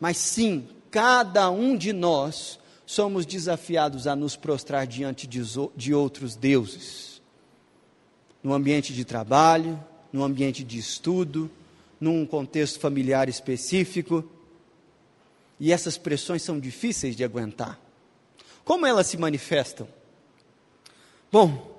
mas 0.00 0.16
sim, 0.16 0.66
cada 0.90 1.48
um 1.50 1.76
de 1.76 1.92
nós 1.92 2.58
somos 2.86 3.26
desafiados 3.26 4.06
a 4.06 4.14
nos 4.14 4.36
prostrar 4.36 4.86
diante 4.86 5.26
de, 5.26 5.92
outros 5.92 6.36
deuses. 6.36 7.20
No 8.42 8.54
ambiente 8.54 8.94
de 8.94 9.04
trabalho, 9.04 9.82
no 10.12 10.22
ambiente 10.22 10.62
de 10.62 10.78
estudo, 10.78 11.50
num 12.00 12.24
contexto 12.24 12.78
familiar 12.78 13.28
específico. 13.28 14.24
E 15.58 15.72
essas 15.72 15.98
pressões 15.98 16.42
são 16.42 16.60
difíceis 16.60 17.16
de 17.16 17.24
aguentar. 17.24 17.78
Como 18.64 18.86
elas 18.86 19.08
se 19.08 19.16
manifestam? 19.16 19.88
Bom, 21.32 21.76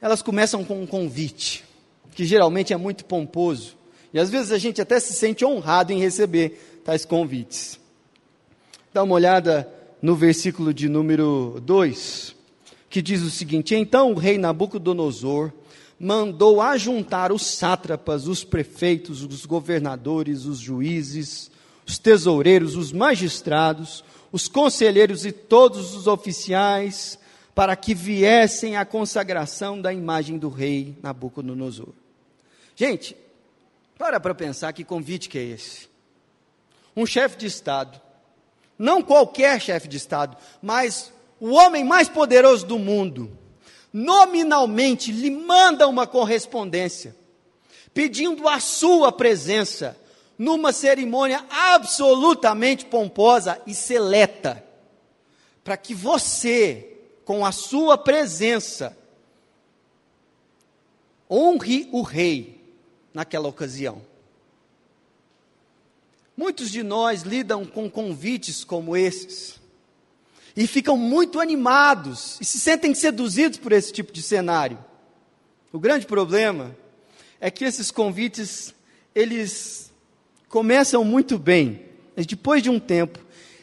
elas 0.00 0.20
começam 0.20 0.64
com 0.64 0.82
um 0.82 0.86
convite, 0.86 1.64
que 2.14 2.26
geralmente 2.26 2.74
é 2.74 2.76
muito 2.76 3.04
pomposo, 3.04 3.76
e 4.12 4.18
às 4.18 4.28
vezes 4.28 4.52
a 4.52 4.58
gente 4.58 4.80
até 4.80 5.00
se 5.00 5.12
sente 5.12 5.44
honrado 5.44 5.92
em 5.92 6.00
receber 6.00 6.82
tais 6.84 7.04
convites. 7.04 7.80
Dá 8.92 9.02
uma 9.02 9.14
olhada 9.14 9.77
no 10.00 10.14
versículo 10.14 10.72
de 10.72 10.88
número 10.88 11.60
2, 11.62 12.34
que 12.88 13.02
diz 13.02 13.22
o 13.22 13.30
seguinte: 13.30 13.74
Então 13.74 14.12
o 14.12 14.16
rei 14.16 14.38
Nabucodonosor 14.38 15.52
mandou 15.98 16.60
ajuntar 16.60 17.32
os 17.32 17.44
sátrapas, 17.44 18.28
os 18.28 18.44
prefeitos, 18.44 19.22
os 19.22 19.44
governadores, 19.44 20.44
os 20.44 20.58
juízes, 20.58 21.50
os 21.86 21.98
tesoureiros, 21.98 22.76
os 22.76 22.92
magistrados, 22.92 24.04
os 24.30 24.46
conselheiros 24.46 25.26
e 25.26 25.32
todos 25.32 25.94
os 25.94 26.06
oficiais, 26.06 27.18
para 27.54 27.74
que 27.74 27.94
viessem 27.94 28.76
à 28.76 28.84
consagração 28.84 29.80
da 29.80 29.92
imagem 29.92 30.38
do 30.38 30.48
rei 30.48 30.96
Nabucodonosor. 31.02 31.92
Gente, 32.76 33.16
para 33.98 34.20
para 34.20 34.34
pensar 34.34 34.72
que 34.72 34.84
convite 34.84 35.28
que 35.28 35.38
é 35.38 35.42
esse. 35.42 35.88
Um 36.94 37.04
chefe 37.04 37.36
de 37.36 37.46
Estado 37.46 38.00
não 38.78 39.02
qualquer 39.02 39.60
chefe 39.60 39.88
de 39.88 39.96
Estado, 39.96 40.36
mas 40.62 41.12
o 41.40 41.50
homem 41.50 41.84
mais 41.84 42.08
poderoso 42.08 42.66
do 42.66 42.78
mundo, 42.78 43.36
nominalmente 43.92 45.10
lhe 45.10 45.30
manda 45.30 45.88
uma 45.88 46.06
correspondência, 46.06 47.16
pedindo 47.92 48.48
a 48.48 48.60
sua 48.60 49.10
presença 49.10 49.96
numa 50.38 50.72
cerimônia 50.72 51.44
absolutamente 51.50 52.84
pomposa 52.84 53.60
e 53.66 53.74
seleta, 53.74 54.64
para 55.64 55.76
que 55.76 55.92
você, 55.92 56.96
com 57.24 57.44
a 57.44 57.50
sua 57.50 57.98
presença, 57.98 58.96
honre 61.28 61.88
o 61.92 62.02
rei 62.02 62.58
naquela 63.12 63.48
ocasião. 63.48 64.00
Muitos 66.38 66.70
de 66.70 66.84
nós 66.84 67.22
lidam 67.22 67.64
com 67.66 67.90
convites 67.90 68.62
como 68.62 68.96
esses 68.96 69.58
e 70.56 70.68
ficam 70.68 70.96
muito 70.96 71.40
animados 71.40 72.38
e 72.40 72.44
se 72.44 72.60
sentem 72.60 72.94
seduzidos 72.94 73.58
por 73.58 73.72
esse 73.72 73.92
tipo 73.92 74.12
de 74.12 74.22
cenário. 74.22 74.78
O 75.72 75.80
grande 75.80 76.06
problema 76.06 76.76
é 77.40 77.50
que 77.50 77.64
esses 77.64 77.90
convites 77.90 78.72
eles 79.12 79.90
começam 80.48 81.02
muito 81.02 81.40
bem, 81.40 81.86
mas 82.14 82.24
depois 82.24 82.62
de 82.62 82.70
um 82.70 82.78
tempo 82.78 83.18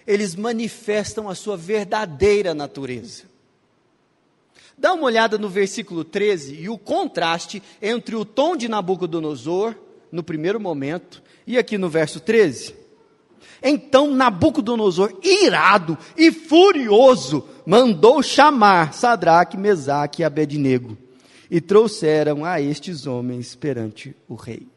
eles 0.05 0.35
manifestam 0.35 1.29
a 1.29 1.33
sua 1.33 1.55
verdadeira 1.55 2.53
natureza. 2.53 3.23
Dá 4.77 4.93
uma 4.93 5.05
olhada 5.05 5.37
no 5.37 5.47
versículo 5.47 6.03
13 6.03 6.55
e 6.55 6.67
o 6.67 6.77
contraste 6.77 7.63
entre 7.81 8.17
o 8.17 8.25
tom 8.25 8.57
de 8.57 8.67
Nabucodonosor, 8.67 9.73
no 10.11 10.21
primeiro 10.21 10.59
momento, 10.59 11.23
e 11.45 11.57
aqui 11.57 11.77
no 11.77 11.89
verso 11.89 12.19
13. 12.19 12.75
Então 13.61 14.11
Nabucodonosor, 14.11 15.17
irado 15.23 15.97
e 16.15 16.31
furioso, 16.31 17.47
mandou 17.65 18.21
chamar 18.21 18.93
Sadraque, 18.93 19.57
Mesaque 19.57 20.21
e 20.21 20.25
Abednego, 20.25 20.97
e 21.49 21.61
trouxeram 21.61 22.43
a 22.43 22.59
estes 22.61 23.07
homens 23.07 23.55
perante 23.55 24.15
o 24.27 24.35
rei. 24.35 24.67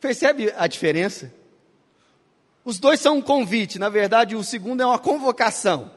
Percebe 0.00 0.52
a 0.56 0.66
diferença? 0.66 1.32
Os 2.64 2.78
dois 2.78 3.00
são 3.00 3.18
um 3.18 3.22
convite, 3.22 3.78
na 3.78 3.88
verdade, 3.88 4.34
o 4.34 4.42
segundo 4.42 4.80
é 4.80 4.86
uma 4.86 4.98
convocação. 4.98 5.90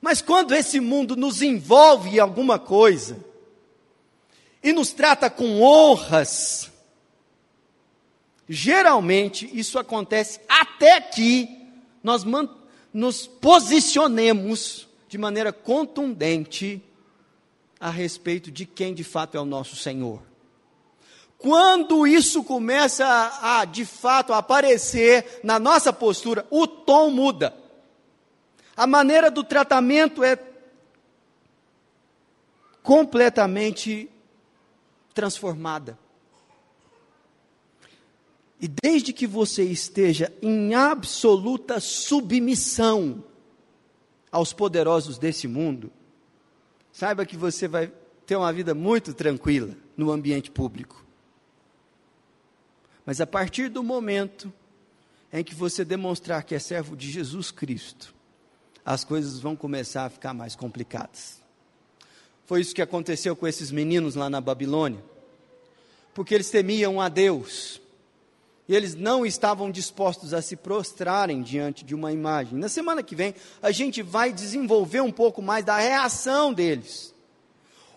Mas 0.00 0.20
quando 0.20 0.52
esse 0.52 0.80
mundo 0.80 1.14
nos 1.14 1.42
envolve 1.42 2.16
em 2.16 2.18
alguma 2.18 2.58
coisa 2.58 3.16
e 4.62 4.72
nos 4.72 4.92
trata 4.92 5.30
com 5.30 5.62
honras, 5.62 6.71
geralmente 8.48 9.48
isso 9.52 9.78
acontece 9.78 10.40
até 10.48 11.00
que 11.00 11.48
nós 12.02 12.24
nos 12.92 13.26
posicionemos 13.26 14.88
de 15.08 15.18
maneira 15.18 15.52
contundente 15.52 16.82
a 17.78 17.90
respeito 17.90 18.50
de 18.50 18.64
quem 18.64 18.94
de 18.94 19.04
fato 19.04 19.36
é 19.36 19.40
o 19.40 19.44
nosso 19.44 19.76
Senhor. 19.76 20.22
Quando 21.36 22.06
isso 22.06 22.44
começa 22.44 23.04
a, 23.42 23.64
de 23.64 23.84
fato 23.84 24.32
aparecer 24.32 25.40
na 25.42 25.58
nossa 25.58 25.92
postura, 25.92 26.46
o 26.48 26.68
tom 26.68 27.10
muda. 27.10 27.52
A 28.76 28.86
maneira 28.86 29.28
do 29.28 29.42
tratamento 29.42 30.22
é 30.22 30.38
completamente 32.82 34.08
transformada. 35.12 35.98
E 38.62 38.68
desde 38.68 39.12
que 39.12 39.26
você 39.26 39.64
esteja 39.64 40.32
em 40.40 40.72
absoluta 40.72 41.80
submissão 41.80 43.24
aos 44.30 44.52
poderosos 44.52 45.18
desse 45.18 45.48
mundo, 45.48 45.90
saiba 46.92 47.26
que 47.26 47.36
você 47.36 47.66
vai 47.66 47.92
ter 48.24 48.36
uma 48.36 48.52
vida 48.52 48.72
muito 48.72 49.12
tranquila 49.12 49.76
no 49.96 50.12
ambiente 50.12 50.48
público. 50.48 51.04
Mas 53.04 53.20
a 53.20 53.26
partir 53.26 53.68
do 53.68 53.82
momento 53.82 54.52
em 55.32 55.42
que 55.42 55.56
você 55.56 55.84
demonstrar 55.84 56.44
que 56.44 56.54
é 56.54 56.60
servo 56.60 56.96
de 56.96 57.10
Jesus 57.10 57.50
Cristo, 57.50 58.14
as 58.84 59.02
coisas 59.02 59.40
vão 59.40 59.56
começar 59.56 60.04
a 60.04 60.10
ficar 60.10 60.32
mais 60.32 60.54
complicadas. 60.54 61.42
Foi 62.46 62.60
isso 62.60 62.76
que 62.76 62.82
aconteceu 62.82 63.34
com 63.34 63.48
esses 63.48 63.72
meninos 63.72 64.14
lá 64.14 64.30
na 64.30 64.40
Babilônia. 64.40 65.02
Porque 66.14 66.32
eles 66.32 66.48
temiam 66.48 67.00
a 67.00 67.08
Deus. 67.08 67.81
Eles 68.74 68.94
não 68.94 69.26
estavam 69.26 69.70
dispostos 69.70 70.32
a 70.32 70.40
se 70.40 70.56
prostrarem 70.56 71.42
diante 71.42 71.84
de 71.84 71.94
uma 71.94 72.10
imagem. 72.10 72.58
Na 72.58 72.70
semana 72.70 73.02
que 73.02 73.14
vem, 73.14 73.34
a 73.60 73.70
gente 73.70 74.00
vai 74.00 74.32
desenvolver 74.32 75.02
um 75.02 75.12
pouco 75.12 75.42
mais 75.42 75.62
da 75.62 75.76
reação 75.76 76.54
deles. 76.54 77.14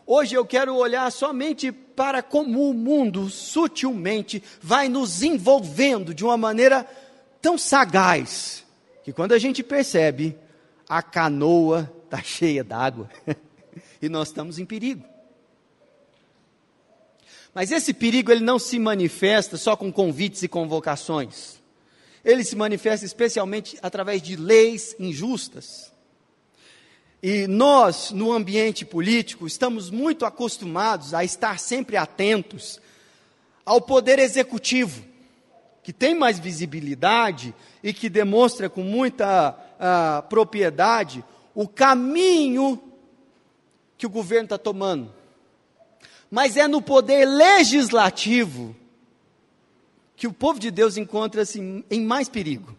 Hoje 0.06 0.36
eu 0.36 0.46
quero 0.46 0.76
olhar 0.76 1.10
somente 1.12 1.72
para 1.72 2.22
como 2.22 2.70
o 2.70 2.74
mundo 2.74 3.30
sutilmente 3.30 4.44
vai 4.62 4.90
nos 4.90 5.24
envolvendo 5.24 6.14
de 6.14 6.26
uma 6.26 6.38
maneira 6.38 6.86
tão 7.42 7.58
sagaz, 7.58 8.66
que 9.04 9.14
quando 9.14 9.32
a 9.32 9.40
gente 9.40 9.64
percebe, 9.64 10.38
a 10.90 11.02
canoa 11.02 11.90
está 12.04 12.22
cheia 12.22 12.64
d'água 12.64 13.10
e 14.02 14.10
nós 14.10 14.28
estamos 14.28 14.60
em 14.60 14.66
perigo. 14.66 15.15
Mas 17.56 17.72
esse 17.72 17.94
perigo 17.94 18.34
ele 18.34 18.44
não 18.44 18.60
se 18.60 18.78
manifesta 18.78 19.56
só 19.56 19.78
com 19.78 19.90
convites 19.90 20.44
e 20.44 20.48
convocações. 20.48 21.56
Ele 22.24 22.44
se 22.44 22.54
manifesta 22.54 23.06
especialmente 23.06 23.78
através 23.82 24.22
de 24.22 24.36
leis 24.36 24.94
injustas. 25.00 25.90
E 27.24 27.48
nós, 27.48 28.12
no 28.12 28.34
ambiente 28.34 28.84
político, 28.84 29.48
estamos 29.48 29.90
muito 29.90 30.26
acostumados 30.26 31.14
a 31.14 31.24
estar 31.24 31.58
sempre 31.58 31.96
atentos 31.96 32.82
ao 33.66 33.80
poder 33.80 34.20
executivo, 34.20 35.06
que 35.82 35.94
tem 35.94 36.14
mais 36.14 36.38
visibilidade 36.38 37.56
e 37.82 37.94
que 37.94 38.10
demonstra 38.10 38.70
com 38.70 38.84
muita 38.84 39.58
ah, 39.80 40.26
propriedade 40.30 41.24
o 41.54 41.70
caminho 41.70 42.84
que 43.98 44.06
o 44.06 44.10
governo 44.10 44.44
está 44.44 44.58
tomando. 44.58 45.12
Mas 46.30 46.58
é 46.58 46.68
no 46.68 46.82
poder 46.82 47.26
legislativo 47.26 48.76
que 50.16 50.28
o 50.28 50.34
povo 50.34 50.60
de 50.60 50.72
Deus 50.72 50.98
encontra-se 50.98 51.84
em 51.90 52.02
mais 52.06 52.30
perigo. 52.30 52.76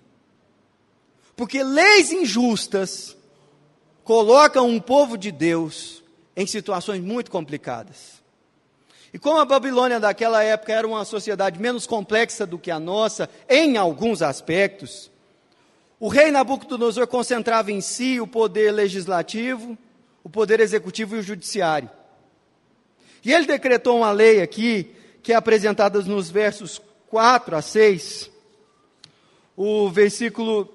Porque 1.36 1.62
leis 1.62 2.10
injustas 2.10 3.16
colocam 4.02 4.68
um 4.68 4.80
povo 4.80 5.18
de 5.18 5.30
Deus 5.30 6.02
em 6.34 6.46
situações 6.46 7.02
muito 7.02 7.30
complicadas. 7.30 8.22
E 9.12 9.18
como 9.18 9.38
a 9.38 9.44
Babilônia 9.44 9.98
daquela 9.98 10.42
época 10.42 10.72
era 10.72 10.86
uma 10.86 11.04
sociedade 11.04 11.60
menos 11.60 11.86
complexa 11.86 12.46
do 12.46 12.58
que 12.58 12.70
a 12.70 12.78
nossa, 12.78 13.28
em 13.48 13.76
alguns 13.76 14.22
aspectos, 14.22 15.10
o 15.98 16.08
rei 16.08 16.30
Nabucodonosor 16.30 17.06
concentrava 17.06 17.72
em 17.72 17.80
si 17.80 18.20
o 18.20 18.26
poder 18.26 18.70
legislativo, 18.72 19.76
o 20.22 20.28
poder 20.28 20.60
executivo 20.60 21.16
e 21.16 21.20
o 21.20 21.22
judiciário. 21.22 21.88
E 23.26 23.32
ele 23.32 23.44
decretou 23.44 23.96
uma 23.96 24.12
lei 24.12 24.40
aqui, 24.40 24.94
que 25.20 25.32
é 25.32 25.34
apresentada 25.34 26.00
nos 26.02 26.30
versos 26.30 26.80
4 27.08 27.56
a 27.56 27.60
6. 27.60 28.30
O 29.56 29.90
versículo 29.90 30.72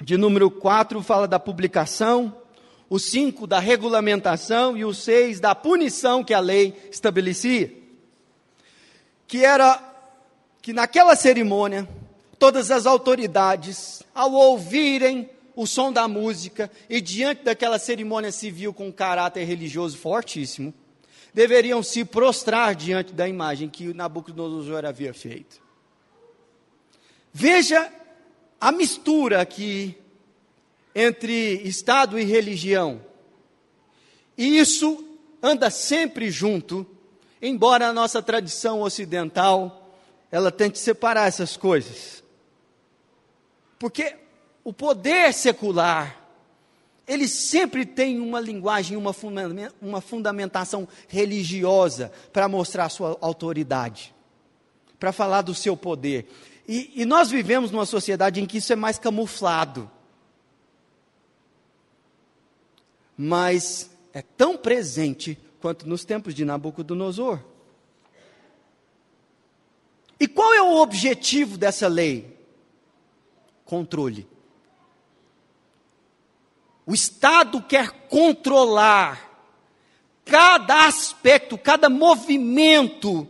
de 0.00 0.16
número 0.16 0.50
4 0.50 1.02
fala 1.02 1.28
da 1.28 1.38
publicação, 1.38 2.34
o 2.88 2.98
5 2.98 3.46
da 3.46 3.58
regulamentação 3.58 4.74
e 4.74 4.86
o 4.86 4.94
6 4.94 5.38
da 5.38 5.54
punição 5.54 6.24
que 6.24 6.32
a 6.32 6.40
lei 6.40 6.74
estabelecia. 6.90 7.70
Que 9.26 9.44
era 9.44 9.78
que 10.62 10.72
naquela 10.72 11.14
cerimônia 11.14 11.86
todas 12.38 12.70
as 12.70 12.86
autoridades, 12.86 14.02
ao 14.14 14.32
ouvirem 14.32 15.28
o 15.54 15.66
som 15.66 15.92
da 15.92 16.08
música 16.08 16.70
e 16.88 17.02
diante 17.02 17.44
daquela 17.44 17.78
cerimônia 17.78 18.32
civil 18.32 18.72
com 18.72 18.90
caráter 18.90 19.44
religioso 19.44 19.98
fortíssimo, 19.98 20.72
deveriam 21.32 21.82
se 21.82 22.04
prostrar 22.04 22.74
diante 22.74 23.12
da 23.12 23.28
imagem 23.28 23.68
que 23.68 23.94
Nabucodonosor 23.94 24.84
havia 24.84 25.14
feito. 25.14 25.60
Veja 27.32 27.90
a 28.60 28.70
mistura 28.70 29.40
aqui 29.40 29.96
entre 30.94 31.62
Estado 31.64 32.18
e 32.18 32.24
religião. 32.24 33.00
E 34.36 34.58
isso 34.58 35.04
anda 35.42 35.70
sempre 35.70 36.30
junto, 36.30 36.86
embora 37.40 37.88
a 37.88 37.92
nossa 37.92 38.22
tradição 38.22 38.82
ocidental 38.82 39.78
ela 40.30 40.50
tente 40.50 40.78
separar 40.78 41.28
essas 41.28 41.56
coisas. 41.56 42.24
Porque 43.78 44.16
o 44.64 44.72
poder 44.72 45.34
secular, 45.34 46.21
ele 47.06 47.26
sempre 47.26 47.84
tem 47.84 48.20
uma 48.20 48.40
linguagem, 48.40 48.96
uma, 48.96 49.12
fundamentação 50.00 50.88
religiosa 51.08 52.12
para 52.32 52.48
mostrar 52.48 52.88
sua 52.88 53.18
autoridade, 53.20 54.14
para 54.98 55.12
falar 55.12 55.42
do 55.42 55.54
seu 55.54 55.76
poder. 55.76 56.28
E, 56.66 56.92
e 57.02 57.04
nós 57.04 57.30
vivemos 57.30 57.70
numa 57.70 57.86
sociedade 57.86 58.40
em 58.40 58.46
que 58.46 58.58
isso 58.58 58.72
é 58.72 58.76
mais 58.76 58.98
camuflado. 58.98 59.90
Mas 63.16 63.90
é 64.12 64.22
tão 64.22 64.56
presente 64.56 65.38
quanto 65.60 65.88
nos 65.88 66.04
tempos 66.04 66.34
de 66.34 66.44
Nabucodonosor. 66.44 67.40
E 70.20 70.28
qual 70.28 70.54
é 70.54 70.62
o 70.62 70.76
objetivo 70.76 71.58
dessa 71.58 71.88
lei? 71.88 72.38
Controle. 73.64 74.31
O 76.86 76.94
Estado 76.94 77.62
quer 77.62 77.90
controlar 78.08 79.30
cada 80.24 80.86
aspecto, 80.86 81.56
cada 81.58 81.88
movimento 81.88 83.28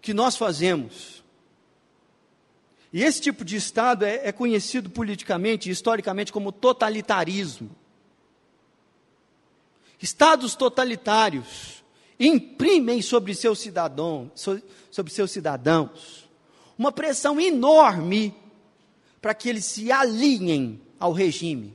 que 0.00 0.12
nós 0.12 0.36
fazemos. 0.36 1.24
E 2.92 3.02
esse 3.02 3.20
tipo 3.20 3.44
de 3.44 3.56
Estado 3.56 4.04
é, 4.04 4.28
é 4.28 4.32
conhecido 4.32 4.88
politicamente 4.88 5.68
e 5.68 5.72
historicamente 5.72 6.32
como 6.32 6.52
totalitarismo. 6.52 7.70
Estados 10.00 10.54
totalitários 10.54 11.82
imprimem 12.18 13.02
sobre 13.02 13.34
seus 13.34 13.66
sobre 14.90 15.12
seus 15.12 15.30
cidadãos 15.30 16.26
uma 16.78 16.92
pressão 16.92 17.40
enorme 17.40 18.34
para 19.20 19.34
que 19.34 19.48
eles 19.48 19.64
se 19.64 19.90
alinhem 19.90 20.80
ao 20.98 21.12
regime, 21.12 21.74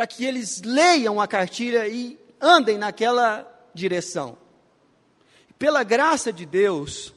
para 0.00 0.06
que 0.06 0.24
eles 0.24 0.62
leiam 0.62 1.20
a 1.20 1.28
cartilha 1.28 1.86
e 1.86 2.18
andem 2.40 2.78
naquela 2.78 3.46
direção. 3.74 4.38
Pela 5.58 5.82
graça 5.82 6.32
de 6.32 6.46
Deus, 6.46 7.12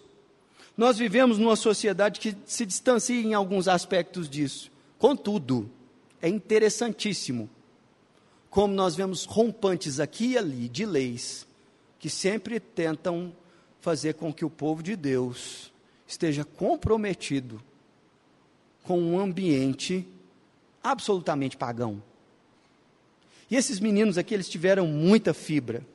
nós 0.76 0.98
vivemos 0.98 1.38
numa 1.38 1.56
sociedade 1.56 2.20
que 2.20 2.36
se 2.46 2.66
distancia 2.66 3.22
em 3.22 3.34
alguns 3.34 3.70
aspectos 3.70 4.30
disso. 4.30 4.70
Contudo, 5.00 5.72
é 6.22 6.28
interessantíssimo 6.28 7.50
como 8.50 8.74
nós 8.74 8.98
vemos 8.98 9.24
rompantes 9.24 10.02
aqui 10.02 10.32
e 10.32 10.38
ali 10.38 10.68
de 10.68 10.86
leis 10.86 11.48
que 11.98 12.10
sempre 12.10 12.60
tentam 12.60 13.34
fazer 13.80 14.16
com 14.16 14.34
que 14.34 14.44
o 14.44 14.50
povo 14.50 14.84
de 14.84 14.98
Deus 14.98 15.72
esteja 16.06 16.44
comprometido 16.44 17.64
com 18.84 19.00
um 19.00 19.18
ambiente 19.18 20.06
absolutamente 20.84 21.56
pagão. 21.56 22.04
E 23.54 23.56
esses 23.56 23.80
meninos 23.80 24.18
aqui, 24.18 24.34
eles 24.34 24.50
tiveram 24.50 24.88
muita 24.88 25.32
fibra. 25.32 25.86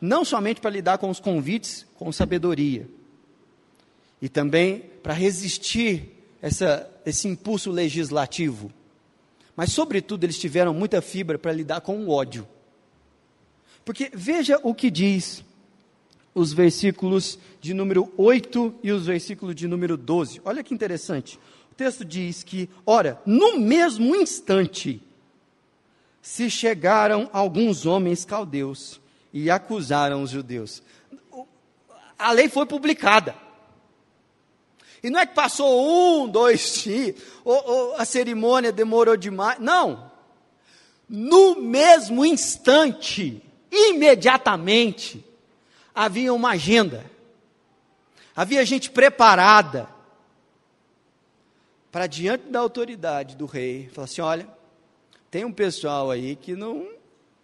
Não 0.00 0.24
somente 0.24 0.60
para 0.60 0.70
lidar 0.70 0.98
com 0.98 1.08
os 1.08 1.20
convites 1.20 1.86
com 1.94 2.10
sabedoria, 2.10 2.88
e 4.20 4.28
também 4.28 4.80
para 5.00 5.14
resistir 5.14 6.08
essa, 6.42 6.90
esse 7.06 7.28
impulso 7.28 7.70
legislativo. 7.70 8.72
Mas, 9.54 9.70
sobretudo, 9.70 10.24
eles 10.24 10.36
tiveram 10.36 10.74
muita 10.74 11.00
fibra 11.00 11.38
para 11.38 11.52
lidar 11.52 11.80
com 11.80 11.96
o 11.96 12.10
ódio. 12.10 12.44
Porque 13.84 14.10
veja 14.12 14.58
o 14.64 14.74
que 14.74 14.90
diz 14.90 15.44
os 16.34 16.52
versículos 16.52 17.38
de 17.60 17.72
número 17.72 18.12
8 18.16 18.74
e 18.82 18.90
os 18.90 19.06
versículos 19.06 19.54
de 19.54 19.68
número 19.68 19.96
12. 19.96 20.40
Olha 20.44 20.64
que 20.64 20.74
interessante. 20.74 21.38
O 21.70 21.74
texto 21.76 22.04
diz 22.04 22.42
que, 22.42 22.68
ora, 22.84 23.22
no 23.24 23.60
mesmo 23.60 24.16
instante, 24.16 25.00
se 26.22 26.50
chegaram 26.50 27.28
alguns 27.32 27.86
homens 27.86 28.24
caldeus 28.24 29.00
e 29.32 29.50
acusaram 29.50 30.22
os 30.22 30.30
judeus. 30.30 30.82
A 32.18 32.32
lei 32.32 32.48
foi 32.48 32.66
publicada. 32.66 33.34
E 35.02 35.08
não 35.08 35.20
é 35.20 35.26
que 35.26 35.34
passou 35.34 36.24
um, 36.24 36.28
dois 36.28 36.82
dias, 36.82 37.16
ou, 37.42 37.64
ou 37.66 37.96
a 37.96 38.04
cerimônia 38.04 38.70
demorou 38.70 39.16
demais. 39.16 39.58
Não. 39.58 40.10
No 41.08 41.56
mesmo 41.56 42.24
instante, 42.24 43.42
imediatamente, 43.72 45.24
havia 45.94 46.34
uma 46.34 46.50
agenda. 46.50 47.10
Havia 48.36 48.64
gente 48.64 48.90
preparada 48.90 49.88
para 51.90 52.06
diante 52.06 52.44
da 52.48 52.60
autoridade 52.60 53.36
do 53.36 53.46
rei, 53.46 53.88
falar 53.92 54.04
assim: 54.04 54.20
olha, 54.20 54.48
tem 55.30 55.44
um 55.44 55.52
pessoal 55.52 56.10
aí 56.10 56.34
que 56.34 56.56
não 56.56 56.86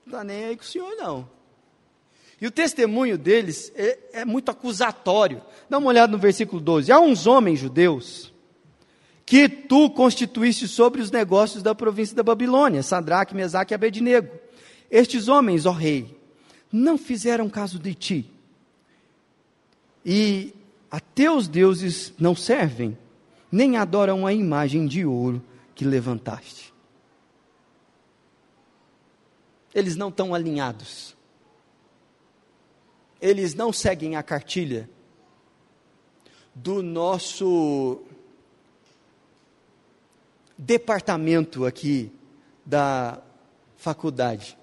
está 0.05 0.25
nem 0.25 0.45
aí 0.47 0.57
com 0.57 0.63
o 0.63 0.67
senhor, 0.67 0.95
não. 0.97 1.29
E 2.41 2.47
o 2.47 2.51
testemunho 2.51 3.17
deles 3.17 3.73
é, 3.75 3.99
é, 4.13 4.25
muito 4.25 4.51
acusatório. 4.51 5.41
Dá 5.71 5.79
uma 5.79 5.89
olhada 5.89 6.13
no 6.13 6.19
versículo 6.19 6.61
12. 6.61 6.93
Há 6.93 7.01
uns 7.01 7.27
homens 7.27 7.61
judeus 7.61 8.33
que 9.25 9.49
tu 9.49 9.91
constituíste 9.91 10.69
sobre 10.69 11.01
os 11.01 11.11
negócios 11.11 11.63
da 11.63 11.75
província 11.75 12.15
da 12.15 12.23
Babilônia, 12.23 12.83
Sadraque, 12.83 13.35
Mesaque 13.35 13.73
e 13.73 13.75
Abednego. 13.75 14.29
Estes 14.91 15.29
homens, 15.29 15.65
ó 15.65 15.73
rei, 15.73 16.17
não 16.71 16.99
fizeram 16.99 17.49
caso 17.49 17.79
de 17.79 17.95
ti. 17.95 18.31
E 20.05 20.53
a 20.91 21.01
teus 21.01 21.49
deuses 21.49 22.13
não 22.19 22.37
servem, 22.37 22.97
nem 23.51 23.77
adoram 23.77 24.27
a 24.27 24.33
imagem 24.33 24.87
de 24.87 25.05
ouro 25.05 25.43
que 25.75 25.85
levantaste. 25.85 26.66
Eles 29.77 29.95
não 29.95 30.09
estão 30.09 30.35
alinhados 30.35 31.17
eles 33.21 33.55
não 33.55 33.73
seguem 33.73 34.17
a 34.17 34.23
cartilha 34.23 34.89
do 36.55 36.83
nosso 36.83 38.03
departamento 40.57 41.65
aqui 41.65 42.13
da 42.65 43.21
faculdade. 43.77 44.57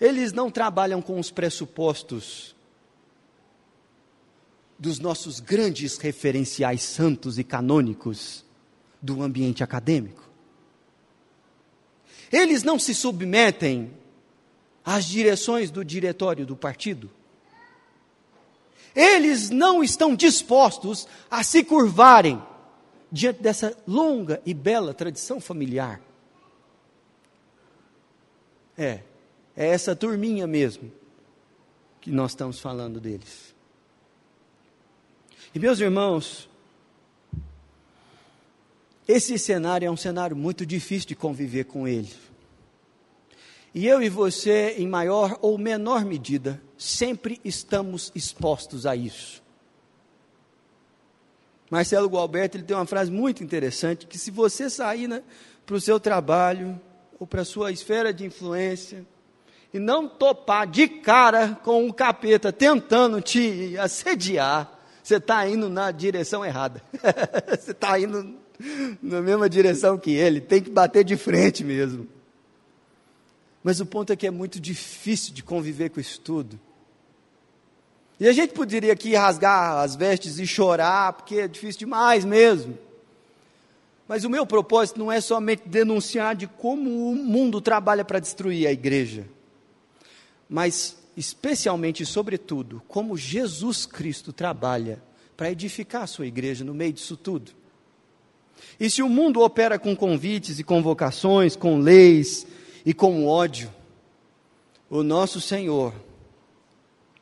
Eles 0.00 0.32
não 0.32 0.50
trabalham 0.50 1.00
com 1.00 1.18
os 1.18 1.30
pressupostos 1.30 2.54
dos 4.78 4.98
nossos 4.98 5.40
grandes 5.40 5.98
referenciais 5.98 6.82
santos 6.82 7.38
e 7.38 7.44
canônicos 7.44 8.44
do 9.00 9.22
ambiente 9.22 9.62
acadêmico. 9.62 10.33
Eles 12.32 12.62
não 12.62 12.78
se 12.78 12.94
submetem 12.94 13.92
às 14.84 15.04
direções 15.04 15.70
do 15.70 15.84
diretório 15.84 16.44
do 16.44 16.56
partido. 16.56 17.10
Eles 18.94 19.50
não 19.50 19.82
estão 19.82 20.14
dispostos 20.14 21.08
a 21.30 21.42
se 21.42 21.64
curvarem 21.64 22.40
diante 23.10 23.42
dessa 23.42 23.76
longa 23.86 24.40
e 24.44 24.54
bela 24.54 24.94
tradição 24.94 25.40
familiar. 25.40 26.00
É, 28.76 29.00
é 29.56 29.68
essa 29.68 29.94
turminha 29.94 30.46
mesmo 30.46 30.92
que 32.00 32.10
nós 32.10 32.32
estamos 32.32 32.60
falando 32.60 33.00
deles. 33.00 33.54
E 35.54 35.58
meus 35.58 35.78
irmãos, 35.80 36.48
esse 39.06 39.38
cenário 39.38 39.86
é 39.86 39.90
um 39.90 39.96
cenário 39.96 40.36
muito 40.36 40.64
difícil 40.64 41.08
de 41.08 41.14
conviver 41.14 41.64
com 41.64 41.86
ele. 41.86 42.12
E 43.74 43.86
eu 43.86 44.00
e 44.00 44.08
você, 44.08 44.76
em 44.78 44.86
maior 44.86 45.38
ou 45.42 45.58
menor 45.58 46.04
medida, 46.04 46.62
sempre 46.78 47.40
estamos 47.44 48.12
expostos 48.14 48.86
a 48.86 48.94
isso. 48.94 49.42
Marcelo 51.70 52.08
Gualberto 52.08 52.56
ele 52.56 52.64
tem 52.64 52.76
uma 52.76 52.86
frase 52.86 53.10
muito 53.10 53.42
interessante 53.42 54.06
que 54.06 54.16
se 54.16 54.30
você 54.30 54.70
sair 54.70 55.08
né, 55.08 55.22
para 55.66 55.74
o 55.74 55.80
seu 55.80 55.98
trabalho 55.98 56.80
ou 57.18 57.26
para 57.26 57.42
a 57.42 57.44
sua 57.44 57.72
esfera 57.72 58.12
de 58.12 58.24
influência 58.24 59.04
e 59.72 59.78
não 59.78 60.08
topar 60.08 60.68
de 60.68 60.86
cara 60.86 61.58
com 61.64 61.84
um 61.84 61.90
capeta 61.90 62.52
tentando 62.52 63.20
te 63.20 63.76
assediar, 63.76 64.78
você 65.02 65.16
está 65.16 65.46
indo 65.48 65.68
na 65.68 65.90
direção 65.90 66.44
errada. 66.44 66.80
você 67.58 67.72
está 67.72 67.98
indo 67.98 68.36
na 69.02 69.20
mesma 69.20 69.48
direção 69.48 69.98
que 69.98 70.10
ele. 70.10 70.40
Tem 70.40 70.62
que 70.62 70.70
bater 70.70 71.04
de 71.04 71.16
frente 71.16 71.64
mesmo. 71.64 72.06
Mas 73.62 73.80
o 73.80 73.86
ponto 73.86 74.12
é 74.12 74.16
que 74.16 74.26
é 74.26 74.30
muito 74.30 74.60
difícil 74.60 75.32
de 75.32 75.42
conviver 75.42 75.90
com 75.90 76.00
isso 76.00 76.20
tudo. 76.20 76.60
E 78.20 78.28
a 78.28 78.32
gente 78.32 78.52
poderia 78.52 78.92
aqui 78.92 79.14
rasgar 79.14 79.78
as 79.78 79.96
vestes 79.96 80.38
e 80.38 80.46
chorar, 80.46 81.14
porque 81.14 81.36
é 81.36 81.48
difícil 81.48 81.80
demais 81.80 82.24
mesmo. 82.24 82.78
Mas 84.06 84.24
o 84.24 84.30
meu 84.30 84.46
propósito 84.46 84.98
não 84.98 85.10
é 85.10 85.20
somente 85.20 85.62
denunciar 85.66 86.36
de 86.36 86.46
como 86.46 87.10
o 87.10 87.16
mundo 87.16 87.60
trabalha 87.60 88.04
para 88.04 88.18
destruir 88.18 88.66
a 88.66 88.72
igreja, 88.72 89.26
mas 90.48 90.98
especialmente 91.16 92.02
e 92.02 92.06
sobretudo, 92.06 92.82
como 92.86 93.16
Jesus 93.16 93.86
Cristo 93.86 94.32
trabalha 94.32 95.02
para 95.36 95.50
edificar 95.50 96.02
a 96.02 96.06
sua 96.06 96.26
igreja 96.26 96.64
no 96.64 96.74
meio 96.74 96.92
disso 96.92 97.16
tudo. 97.16 97.52
E 98.78 98.90
se 98.90 99.02
o 99.02 99.08
mundo 99.08 99.40
opera 99.40 99.78
com 99.78 99.94
convites 99.94 100.58
e 100.58 100.64
convocações, 100.64 101.56
com 101.56 101.78
leis, 101.78 102.46
e 102.84 102.92
com 102.92 103.26
ódio, 103.26 103.72
o 104.90 105.02
nosso 105.02 105.40
Senhor, 105.40 105.94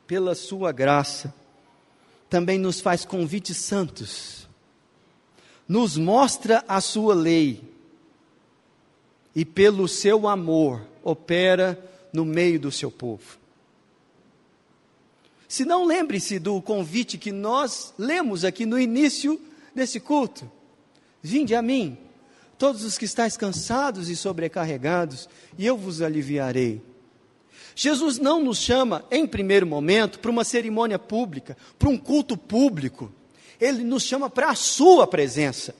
pela 0.05 0.35
Sua 0.35 0.71
graça, 0.71 1.33
também 2.29 2.57
nos 2.57 2.81
faz 2.81 3.05
convites 3.05 3.57
santos, 3.57 4.47
nos 5.67 5.97
mostra 5.97 6.63
a 6.67 6.81
sua 6.81 7.13
lei 7.13 7.61
e, 9.35 9.45
pelo 9.45 9.87
seu 9.87 10.27
amor, 10.27 10.81
opera 11.03 11.79
no 12.11 12.25
meio 12.25 12.59
do 12.59 12.71
seu 12.71 12.91
povo. 12.91 13.37
Se 15.47 15.63
não 15.63 15.85
lembre-se 15.85 16.39
do 16.39 16.59
convite 16.61 17.17
que 17.17 17.31
nós 17.31 17.93
lemos 17.97 18.43
aqui 18.43 18.65
no 18.65 18.79
início 18.79 19.39
desse 19.73 19.99
culto: 19.99 20.51
Vinde 21.25 21.55
a 21.55 21.61
mim, 21.61 21.97
todos 22.57 22.83
os 22.83 22.97
que 22.97 23.05
estáis 23.05 23.37
cansados 23.37 24.09
e 24.09 24.15
sobrecarregados, 24.15 25.29
e 25.57 25.65
eu 25.65 25.77
vos 25.77 26.01
aliviarei. 26.01 26.81
Jesus 27.73 28.19
não 28.19 28.43
nos 28.43 28.57
chama, 28.59 29.05
em 29.09 29.25
primeiro 29.25 29.65
momento, 29.65 30.19
para 30.19 30.29
uma 30.29 30.43
cerimônia 30.43 30.99
pública, 30.99 31.57
para 31.79 31.87
um 31.87 31.97
culto 31.97 32.37
público. 32.37 33.09
Ele 33.59 33.83
nos 33.83 34.03
chama 34.03 34.29
para 34.29 34.49
a 34.49 34.55
sua 34.55 35.07
presença. 35.07 35.73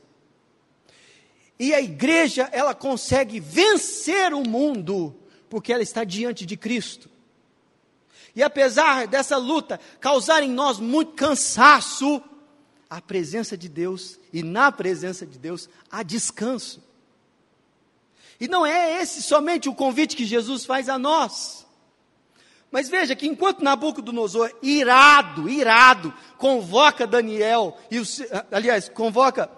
E 1.60 1.74
a 1.74 1.82
igreja, 1.82 2.50
ela 2.52 2.74
consegue 2.74 3.40
vencer 3.40 4.34
o 4.34 4.48
mundo, 4.48 5.14
porque 5.50 5.74
ela 5.74 5.84
está 5.84 6.06
diante 6.06 6.46
de 6.46 6.56
Cristo. 6.56 7.10
E 8.36 8.42
apesar 8.42 9.08
dessa 9.08 9.38
luta 9.38 9.80
causar 10.00 10.42
em 10.42 10.50
nós 10.50 10.80
muito 10.80 11.12
cansaço, 11.12 12.22
a 12.94 13.02
presença 13.02 13.58
de 13.58 13.68
Deus 13.68 14.20
e 14.32 14.44
na 14.44 14.72
presença 14.72 15.26
de 15.26 15.40
Deus 15.40 15.68
há 15.90 16.04
descanso. 16.04 16.80
E 18.40 18.48
não 18.48 18.64
é 18.64 19.02
esse 19.02 19.24
somente 19.24 19.68
o 19.68 19.74
convite 19.74 20.16
que 20.16 20.28
Jesus 20.28 20.64
faz 20.64 20.88
a 20.88 21.00
nós. 21.00 21.66
Mas 22.70 22.90
veja 22.90 23.16
que 23.16 23.26
enquanto 23.26 23.64
Nabucodonosor, 23.64 24.54
irado, 24.62 25.50
irado, 25.50 26.14
convoca 26.38 27.08
Daniel, 27.08 27.76
e 27.90 27.98
os, 27.98 28.22
aliás, 28.52 28.90
convoca 28.90 29.50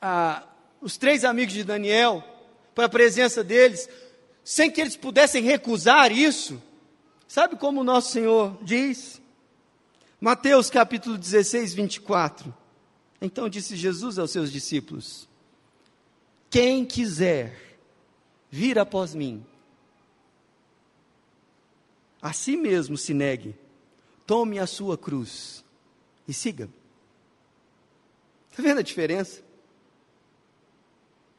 ah, 0.00 0.42
os 0.80 0.96
três 0.96 1.24
amigos 1.24 1.54
de 1.54 1.62
Daniel 1.62 2.24
para 2.74 2.86
a 2.86 2.88
presença 2.88 3.44
deles, 3.44 3.88
sem 4.42 4.68
que 4.68 4.80
eles 4.80 4.96
pudessem 4.96 5.44
recusar 5.44 6.10
isso, 6.10 6.60
sabe 7.28 7.54
como 7.54 7.82
o 7.82 7.84
nosso 7.84 8.10
Senhor 8.10 8.58
diz? 8.62 9.21
Mateus 10.22 10.70
capítulo 10.70 11.18
16, 11.18 11.74
24. 11.74 12.54
Então 13.20 13.48
disse 13.48 13.74
Jesus 13.74 14.20
aos 14.20 14.30
seus 14.30 14.52
discípulos: 14.52 15.28
Quem 16.48 16.84
quiser 16.84 17.80
vir 18.48 18.78
após 18.78 19.16
mim, 19.16 19.44
a 22.22 22.32
si 22.32 22.56
mesmo 22.56 22.96
se 22.96 23.12
negue, 23.12 23.56
tome 24.24 24.60
a 24.60 24.66
sua 24.68 24.96
cruz 24.96 25.64
e 26.28 26.32
siga. 26.32 26.70
Está 28.48 28.62
vendo 28.62 28.78
a 28.78 28.82
diferença? 28.82 29.42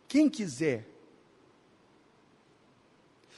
Quem 0.10 0.30
quiser. 0.30 0.86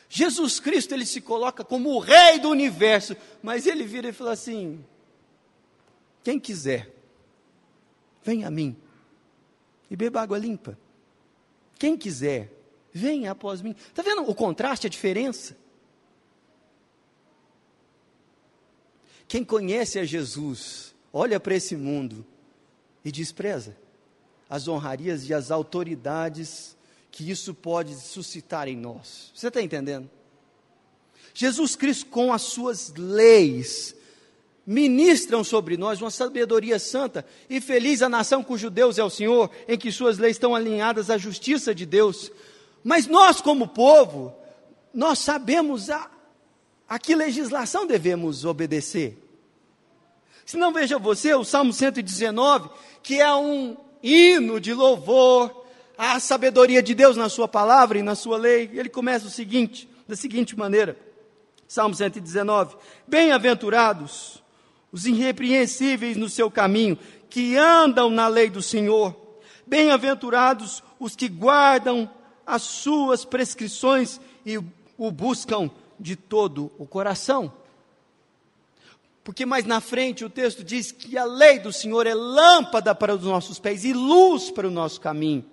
Jesus 0.10 0.60
Cristo, 0.60 0.96
ele 0.96 1.06
se 1.06 1.22
coloca 1.22 1.64
como 1.64 1.92
o 1.92 2.00
rei 2.00 2.40
do 2.40 2.50
universo, 2.50 3.16
mas 3.44 3.68
ele 3.68 3.84
vira 3.86 4.10
e 4.10 4.12
fala 4.12 4.32
assim: 4.32 4.84
quem 6.26 6.40
quiser, 6.40 6.92
venha 8.24 8.48
a 8.48 8.52
mim 8.52 8.76
e 9.92 9.96
beba 9.96 10.24
água 10.24 10.40
limpa. 10.40 10.76
Quem 11.78 11.96
quiser, 11.96 12.52
venha 12.92 13.30
após 13.30 13.62
mim. 13.62 13.76
Está 13.88 14.02
vendo 14.02 14.28
o 14.28 14.34
contraste, 14.34 14.88
a 14.88 14.90
diferença? 14.90 15.56
Quem 19.28 19.44
conhece 19.44 20.00
a 20.00 20.04
Jesus, 20.04 20.96
olha 21.14 21.40
para 21.40 21.54
esse 21.54 21.76
mundo 21.76 22.26
e 23.04 23.12
despreza 23.12 23.78
as 24.50 24.68
honrarias 24.68 25.30
e 25.30 25.34
as 25.34 25.52
autoridades 25.52 26.76
que 27.12 27.30
isso 27.30 27.54
pode 27.54 27.94
suscitar 27.94 28.68
em 28.68 28.76
nós. 28.76 29.32
Você 29.36 29.50
está 29.50 29.62
entendendo? 29.62 30.10
Jesus 31.36 31.76
Cristo, 31.76 32.08
com 32.08 32.34
as 32.34 32.42
suas 32.42 32.92
leis, 32.96 33.96
ministram 34.66 35.44
sobre 35.44 35.78
nós 35.78 36.02
uma 36.02 36.10
sabedoria 36.10 36.80
santa, 36.80 37.26
e 37.50 37.62
feliz 37.62 38.02
a 38.02 38.10
nação 38.10 38.44
cujo 38.44 38.70
Deus 38.70 38.98
é 38.98 39.04
o 39.04 39.10
Senhor, 39.10 39.50
em 39.68 39.78
que 39.78 39.92
suas 39.92 40.18
leis 40.18 40.36
estão 40.36 40.56
alinhadas 40.56 41.10
à 41.10 41.18
justiça 41.18 41.76
de 41.76 41.86
Deus. 41.86 42.32
Mas 42.84 43.06
nós, 43.06 43.42
como 43.42 43.68
povo, 43.68 44.34
nós 44.94 45.20
sabemos 45.20 45.90
a, 45.90 46.10
a 46.90 46.98
que 46.98 47.14
legislação 47.14 47.86
devemos 47.86 48.46
obedecer. 48.46 49.18
Se 50.46 50.58
não 50.58 50.74
veja 50.74 50.98
você, 50.98 51.34
o 51.34 51.44
Salmo 51.44 51.74
119, 51.74 52.70
que 53.04 53.20
é 53.20 53.34
um 53.36 53.78
hino 54.02 54.60
de 54.60 54.74
louvor 54.74 55.66
à 55.98 56.20
sabedoria 56.20 56.82
de 56.82 56.94
Deus 56.94 57.18
na 57.18 57.30
sua 57.30 57.48
palavra 57.48 57.98
e 57.98 58.04
na 58.04 58.16
sua 58.16 58.38
lei, 58.38 58.70
ele 58.74 58.90
começa 58.90 59.28
o 59.28 59.32
seguinte, 59.32 59.90
da 60.08 60.16
seguinte 60.16 60.56
maneira: 60.56 60.98
Salmo 61.68 61.96
119: 61.96 62.76
Bem-aventurados 63.08 64.45
os 64.96 65.06
irrepreensíveis 65.06 66.16
no 66.16 66.30
seu 66.30 66.50
caminho, 66.50 66.98
que 67.30 67.58
andam 67.58 68.10
na 68.10 68.30
lei 68.30 68.50
do 68.50 68.62
Senhor. 68.62 69.14
Bem-aventurados 69.68 70.82
os 70.98 71.18
que 71.18 71.28
guardam 71.28 72.10
as 72.48 72.62
suas 72.62 73.26
prescrições 73.26 74.22
e 74.46 74.58
o 74.98 75.12
buscam 75.12 75.70
de 76.00 76.16
todo 76.16 76.72
o 76.78 76.88
coração. 76.88 77.52
Porque 79.22 79.46
mais 79.46 79.66
na 79.66 79.82
frente 79.82 80.24
o 80.24 80.30
texto 80.30 80.64
diz 80.64 80.94
que 80.94 81.18
a 81.18 81.26
lei 81.26 81.60
do 81.60 81.74
Senhor 81.74 82.08
é 82.08 82.14
lâmpada 82.14 82.96
para 82.96 83.16
os 83.16 83.24
nossos 83.24 83.60
pés 83.60 83.84
e 83.84 83.92
luz 83.92 84.50
para 84.50 84.66
o 84.66 84.72
nosso 84.72 85.02
caminho. 85.02 85.44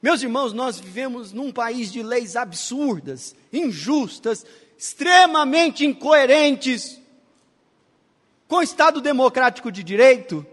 Meus 0.00 0.22
irmãos, 0.22 0.54
nós 0.54 0.80
vivemos 0.80 1.30
num 1.30 1.52
país 1.52 1.92
de 1.92 2.02
leis 2.02 2.36
absurdas, 2.36 3.36
injustas, 3.52 4.46
extremamente 4.78 5.84
incoerentes 5.84 6.99
com 8.50 8.56
o 8.56 8.62
Estado 8.62 9.00
democrático 9.00 9.72
de 9.72 9.82
direito, 9.82 10.44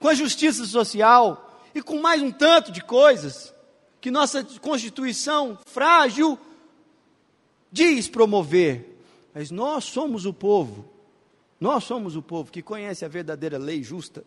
com 0.00 0.08
a 0.08 0.14
justiça 0.14 0.64
social 0.64 1.60
e 1.72 1.80
com 1.80 2.00
mais 2.00 2.20
um 2.20 2.32
tanto 2.32 2.72
de 2.72 2.82
coisas 2.82 3.54
que 4.00 4.10
nossa 4.10 4.42
Constituição 4.60 5.56
frágil 5.64 6.36
diz 7.70 8.08
promover. 8.08 8.98
Mas 9.32 9.52
nós 9.52 9.84
somos 9.84 10.26
o 10.26 10.34
povo 10.34 10.92
nós 11.64 11.84
somos 11.84 12.14
o 12.14 12.20
povo 12.20 12.52
que 12.52 12.60
conhece 12.60 13.06
a 13.06 13.08
verdadeira 13.08 13.56
lei 13.56 13.82
justa 13.82 14.22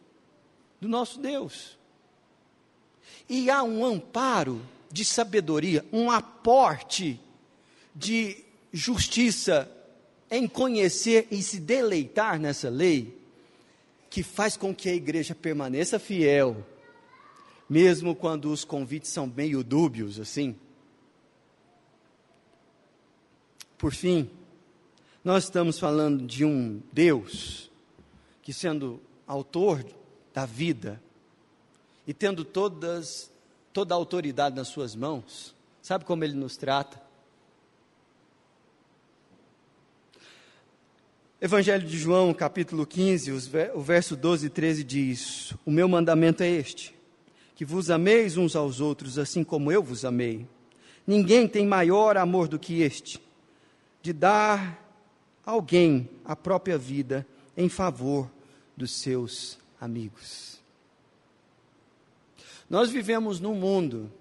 do 0.82 0.88
nosso 0.88 1.19
Deus. 1.19 1.77
E 3.30 3.47
há 3.51 3.62
um 3.62 3.86
amparo 3.86 4.60
de 4.91 5.06
sabedoria, 5.06 5.86
um 5.93 6.10
aporte 6.10 7.19
de 7.93 8.43
justiça 8.73 9.71
em 10.29 10.47
conhecer 10.47 11.27
e 11.31 11.41
se 11.41 11.59
deleitar 11.59 12.39
nessa 12.39 12.69
lei, 12.69 13.17
que 14.09 14.23
faz 14.23 14.57
com 14.57 14.73
que 14.73 14.89
a 14.89 14.93
igreja 14.93 15.35
permaneça 15.35 15.99
fiel, 15.99 16.65
mesmo 17.69 18.15
quando 18.15 18.51
os 18.51 18.63
convites 18.63 19.11
são 19.11 19.27
meio 19.27 19.63
dúbios 19.63 20.19
assim. 20.19 20.55
Por 23.77 23.93
fim, 23.93 24.29
nós 25.23 25.43
estamos 25.43 25.77
falando 25.77 26.25
de 26.25 26.43
um 26.43 26.81
Deus 26.91 27.69
que, 28.41 28.53
sendo 28.53 28.99
autor 29.27 29.85
da 30.33 30.45
vida 30.45 31.01
e 32.07 32.13
tendo 32.13 32.43
todas, 32.45 33.29
toda 33.73 33.93
a 33.93 33.97
autoridade 33.97 34.55
nas 34.55 34.69
suas 34.69 34.95
mãos, 34.95 35.53
sabe 35.81 36.05
como 36.05 36.23
ele 36.23 36.33
nos 36.33 36.57
trata? 36.57 37.07
Evangelho 41.39 41.88
de 41.88 42.00
João, 42.00 42.34
capítulo 42.34 42.84
15, 42.84 43.32
o 43.76 43.80
verso 43.80 44.15
12 44.15 44.47
e 44.47 44.50
13 44.50 44.84
diz: 44.84 45.54
O 45.63 45.69
meu 45.69 45.88
mandamento 45.88 46.41
é 46.41 46.50
este, 46.50 46.95
que 47.56 47.63
vos 47.63 47.91
ameis 47.91 48.38
uns 48.38 48.56
aos 48.56 48.82
outros, 48.82 49.19
assim 49.19 49.43
como 49.43 49.71
eu 49.71 49.84
vos 49.84 50.04
amei. 50.04 50.47
Ninguém 51.06 51.47
tem 51.47 51.63
maior 51.67 52.17
amor 52.17 52.47
do 52.47 52.58
que 52.58 52.82
este, 52.82 53.21
de 54.02 54.13
dar 54.13 54.84
alguém 55.45 56.10
a 56.26 56.36
própria 56.36 56.76
vida 56.76 57.26
em 57.56 57.69
favor 57.69 58.28
dos 58.76 58.93
seus 59.00 59.60
amigos. 59.80 60.60
Nós 62.67 62.89
vivemos 62.89 63.39
num 63.39 63.54
mundo 63.54 64.12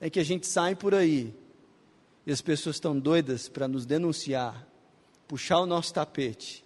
em 0.00 0.08
que 0.08 0.18
a 0.18 0.24
gente 0.24 0.46
sai 0.46 0.74
por 0.74 0.94
aí 0.94 1.30
e 2.26 2.32
as 2.32 2.40
pessoas 2.40 2.76
estão 2.76 2.98
doidas 2.98 3.50
para 3.50 3.68
nos 3.68 3.84
denunciar, 3.84 4.66
puxar 5.26 5.58
o 5.60 5.66
nosso 5.66 5.92
tapete 5.92 6.64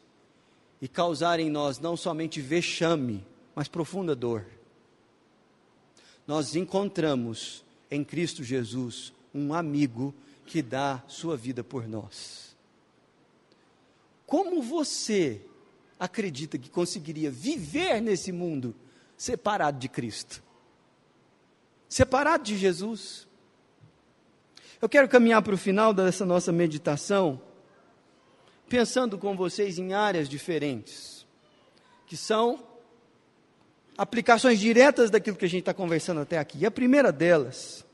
e 0.81 0.89
causar 0.89 1.41
em 1.41 1.51
nós 1.51 1.79
não 1.79 1.97
somente 1.97 2.41
vexame, 2.41 3.27
mas 3.55 3.69
profunda 3.69 4.15
dor. 4.15 4.47
Nós 6.27 6.55
encontramos 6.55 7.65
em 7.91 8.05
Cristo 8.05 8.45
Jesus 8.45 9.13
um 9.35 9.55
amigo 9.55 10.15
que 10.47 10.63
dá 10.63 11.03
sua 11.09 11.37
vida 11.37 11.65
por 11.65 11.87
nós. 11.87 12.57
Como 14.27 14.63
você 14.63 15.41
acredita 15.99 16.59
que 16.59 16.69
conseguiria 16.69 17.31
viver 17.31 18.01
nesse 18.01 18.31
mundo 18.31 18.75
separado 19.17 19.79
de 19.79 19.89
Cristo? 19.89 20.43
Separado 21.89 22.45
de 22.45 22.57
Jesus? 22.57 23.27
Eu 24.81 24.89
quero 24.89 25.09
caminhar 25.09 25.43
para 25.43 25.55
o 25.55 25.59
final 25.59 25.93
dessa 25.93 26.25
nossa 26.25 26.53
meditação, 26.53 27.41
pensando 28.69 29.19
com 29.19 29.37
vocês 29.37 29.79
em 29.79 29.93
áreas 29.93 30.29
diferentes, 30.29 31.27
que 32.07 32.17
são 32.17 32.63
aplicações 33.97 34.61
diretas 34.61 35.11
daquilo 35.11 35.37
que 35.37 35.45
a 35.45 35.49
gente 35.49 35.61
está 35.61 35.75
conversando 35.75 36.21
até 36.21 36.39
aqui. 36.39 36.59
E 36.59 36.67
a 36.67 36.71
primeira 36.71 37.11
delas 37.11 37.85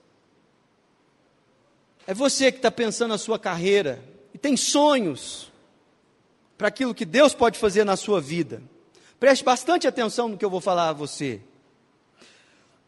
é 2.06 2.12
você 2.12 2.52
que 2.52 2.58
está 2.58 2.70
pensando 2.70 3.10
na 3.10 3.18
sua 3.18 3.38
carreira 3.38 4.02
e 4.34 4.38
tem 4.38 4.56
sonhos 4.56 5.50
para 6.58 6.68
aquilo 6.68 6.94
que 6.94 7.06
Deus 7.06 7.32
pode 7.32 7.58
fazer 7.58 7.84
na 7.84 7.96
sua 7.96 8.20
vida. 8.20 8.62
Preste 9.18 9.42
bastante 9.42 9.86
atenção 9.86 10.28
no 10.28 10.36
que 10.36 10.44
eu 10.44 10.50
vou 10.50 10.60
falar 10.60 10.90
a 10.90 10.92
você. 10.92 11.40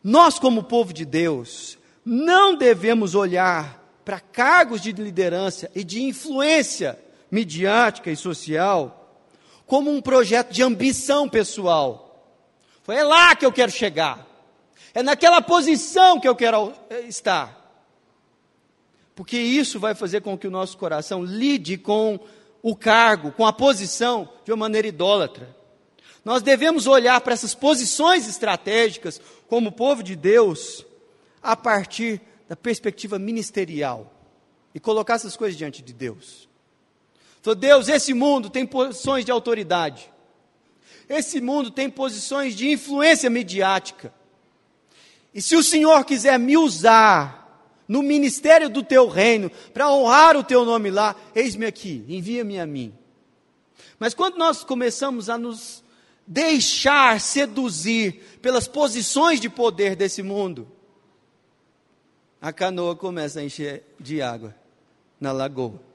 Nós, 0.04 0.38
como 0.38 0.62
povo 0.62 0.92
de 0.92 1.04
Deus, 1.04 1.78
não 2.04 2.54
devemos 2.54 3.14
olhar 3.14 3.82
para 4.04 4.20
cargos 4.20 4.80
de 4.80 4.92
liderança 4.92 5.70
e 5.74 5.82
de 5.82 6.02
influência 6.02 6.98
midiática 7.30 8.10
e 8.10 8.16
social 8.16 9.02
como 9.66 9.90
um 9.90 10.00
projeto 10.00 10.52
de 10.52 10.62
ambição 10.62 11.28
pessoal. 11.28 12.06
Foi 12.82 12.96
é 12.96 13.02
lá 13.02 13.34
que 13.34 13.44
eu 13.44 13.52
quero 13.52 13.72
chegar. 13.72 14.26
É 14.94 15.02
naquela 15.02 15.42
posição 15.42 16.20
que 16.20 16.28
eu 16.28 16.36
quero 16.36 16.72
eh, 16.88 17.00
estar. 17.02 17.64
Porque 19.14 19.36
isso 19.36 19.80
vai 19.80 19.94
fazer 19.94 20.20
com 20.20 20.38
que 20.38 20.46
o 20.46 20.50
nosso 20.50 20.78
coração 20.78 21.24
lide 21.24 21.76
com 21.76 22.20
o 22.62 22.76
cargo, 22.76 23.32
com 23.32 23.46
a 23.46 23.52
posição, 23.52 24.28
de 24.44 24.52
uma 24.52 24.58
maneira 24.58 24.86
idólatra. 24.86 25.54
Nós 26.24 26.42
devemos 26.42 26.86
olhar 26.86 27.20
para 27.20 27.32
essas 27.32 27.54
posições 27.54 28.28
estratégicas, 28.28 29.20
como 29.48 29.72
povo 29.72 30.02
de 30.02 30.16
Deus, 30.16 30.84
a 31.42 31.56
partir 31.56 32.20
da 32.48 32.56
perspectiva 32.56 33.18
ministerial 33.18 34.12
e 34.74 34.80
colocar 34.80 35.14
essas 35.14 35.36
coisas 35.36 35.56
diante 35.56 35.82
de 35.82 35.92
Deus. 35.92 36.48
Então, 37.46 37.54
Deus, 37.54 37.88
esse 37.88 38.12
mundo 38.12 38.50
tem 38.50 38.66
posições 38.66 39.24
de 39.24 39.30
autoridade. 39.30 40.10
Esse 41.08 41.40
mundo 41.40 41.70
tem 41.70 41.88
posições 41.88 42.56
de 42.56 42.68
influência 42.68 43.30
midiática. 43.30 44.12
E 45.32 45.40
se 45.40 45.54
o 45.54 45.62
Senhor 45.62 46.04
quiser 46.04 46.40
me 46.40 46.56
usar 46.56 47.72
no 47.86 48.02
ministério 48.02 48.68
do 48.68 48.82
teu 48.82 49.06
reino 49.06 49.48
para 49.72 49.88
honrar 49.88 50.36
o 50.36 50.42
teu 50.42 50.64
nome 50.64 50.90
lá, 50.90 51.14
eis-me 51.36 51.66
aqui, 51.66 52.04
envia-me 52.08 52.58
a 52.58 52.66
mim. 52.66 52.92
Mas 53.96 54.12
quando 54.12 54.38
nós 54.38 54.64
começamos 54.64 55.30
a 55.30 55.38
nos 55.38 55.84
deixar 56.26 57.20
seduzir 57.20 58.38
pelas 58.42 58.66
posições 58.66 59.40
de 59.40 59.48
poder 59.48 59.94
desse 59.94 60.20
mundo, 60.20 60.66
a 62.42 62.52
canoa 62.52 62.96
começa 62.96 63.38
a 63.38 63.44
encher 63.44 63.84
de 64.00 64.20
água 64.20 64.52
na 65.20 65.30
lagoa. 65.30 65.85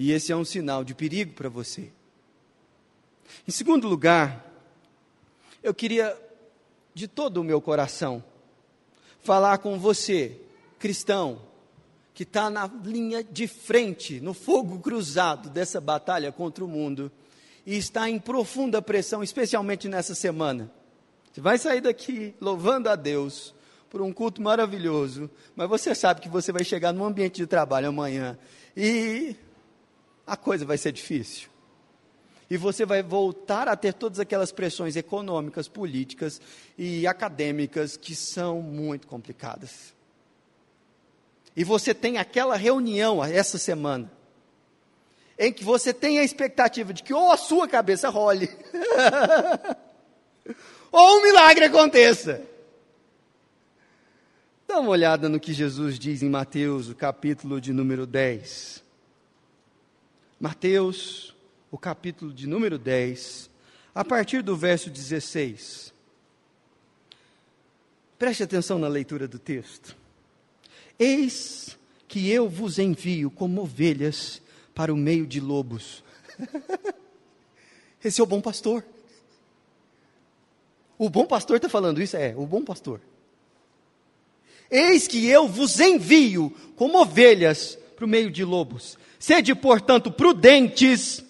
E 0.00 0.12
esse 0.12 0.32
é 0.32 0.36
um 0.36 0.46
sinal 0.46 0.82
de 0.82 0.94
perigo 0.94 1.34
para 1.34 1.50
você. 1.50 1.90
Em 3.46 3.50
segundo 3.50 3.86
lugar, 3.86 4.50
eu 5.62 5.74
queria, 5.74 6.16
de 6.94 7.06
todo 7.06 7.36
o 7.36 7.44
meu 7.44 7.60
coração, 7.60 8.24
falar 9.20 9.58
com 9.58 9.78
você, 9.78 10.40
cristão, 10.78 11.42
que 12.14 12.22
está 12.22 12.48
na 12.48 12.66
linha 12.82 13.22
de 13.22 13.46
frente, 13.46 14.22
no 14.22 14.32
fogo 14.32 14.78
cruzado 14.78 15.50
dessa 15.50 15.82
batalha 15.82 16.32
contra 16.32 16.64
o 16.64 16.68
mundo 16.68 17.12
e 17.66 17.76
está 17.76 18.08
em 18.08 18.18
profunda 18.18 18.80
pressão, 18.80 19.22
especialmente 19.22 19.86
nessa 19.86 20.14
semana. 20.14 20.72
Você 21.30 21.42
vai 21.42 21.58
sair 21.58 21.82
daqui 21.82 22.34
louvando 22.40 22.88
a 22.88 22.96
Deus 22.96 23.54
por 23.90 24.00
um 24.00 24.14
culto 24.14 24.40
maravilhoso, 24.40 25.30
mas 25.54 25.68
você 25.68 25.94
sabe 25.94 26.22
que 26.22 26.28
você 26.30 26.50
vai 26.52 26.64
chegar 26.64 26.90
num 26.90 27.04
ambiente 27.04 27.36
de 27.36 27.46
trabalho 27.46 27.88
amanhã 27.88 28.38
e 28.74 29.36
a 30.30 30.36
coisa 30.36 30.64
vai 30.64 30.78
ser 30.78 30.92
difícil 30.92 31.50
e 32.48 32.56
você 32.56 32.86
vai 32.86 33.02
voltar 33.02 33.66
a 33.66 33.74
ter 33.74 33.92
todas 33.92 34.20
aquelas 34.20 34.52
pressões 34.52 34.94
econômicas, 34.94 35.66
políticas 35.66 36.40
e 36.78 37.04
acadêmicas 37.04 37.96
que 37.96 38.14
são 38.14 38.62
muito 38.62 39.08
complicadas. 39.08 39.92
E 41.56 41.64
você 41.64 41.92
tem 41.92 42.16
aquela 42.16 42.56
reunião 42.56 43.24
essa 43.24 43.58
semana, 43.58 44.10
em 45.36 45.52
que 45.52 45.64
você 45.64 45.92
tem 45.92 46.20
a 46.20 46.24
expectativa 46.24 46.92
de 46.92 47.02
que 47.02 47.12
ou 47.12 47.32
a 47.32 47.36
sua 47.36 47.66
cabeça 47.66 48.08
role, 48.08 48.48
ou 50.92 51.18
um 51.18 51.22
milagre 51.22 51.64
aconteça. 51.64 52.42
Dá 54.68 54.78
uma 54.78 54.90
olhada 54.90 55.28
no 55.28 55.40
que 55.40 55.52
Jesus 55.52 55.98
diz 55.98 56.22
em 56.22 56.28
Mateus, 56.28 56.88
o 56.88 56.94
capítulo 56.94 57.60
de 57.60 57.72
número 57.72 58.06
10. 58.06 58.89
Mateus 60.40 61.36
o 61.70 61.76
capítulo 61.76 62.32
de 62.32 62.46
número 62.46 62.78
10, 62.78 63.50
a 63.94 64.02
partir 64.02 64.42
do 64.42 64.56
verso 64.56 64.88
16. 64.88 65.92
Preste 68.18 68.42
atenção 68.42 68.78
na 68.78 68.88
leitura 68.88 69.28
do 69.28 69.38
texto. 69.38 69.94
Eis 70.98 71.78
que 72.08 72.30
eu 72.30 72.48
vos 72.48 72.78
envio 72.78 73.30
como 73.30 73.60
ovelhas 73.60 74.40
para 74.74 74.92
o 74.92 74.96
meio 74.96 75.26
de 75.26 75.40
lobos. 75.40 76.02
Esse 78.02 78.20
é 78.20 78.24
o 78.24 78.26
bom 78.26 78.40
pastor. 78.40 78.84
O 80.98 81.10
bom 81.10 81.26
pastor 81.26 81.56
está 81.56 81.68
falando 81.68 82.02
isso? 82.02 82.16
É, 82.16 82.34
o 82.34 82.46
bom 82.46 82.64
pastor. 82.64 83.00
Eis 84.70 85.06
que 85.06 85.26
eu 85.26 85.46
vos 85.46 85.80
envio 85.80 86.50
como 86.76 86.98
ovelhas 86.98 87.78
para 88.00 88.06
o 88.06 88.08
meio 88.08 88.30
de 88.30 88.42
lobos. 88.46 88.96
Sede, 89.18 89.54
portanto, 89.54 90.10
prudentes 90.10 91.22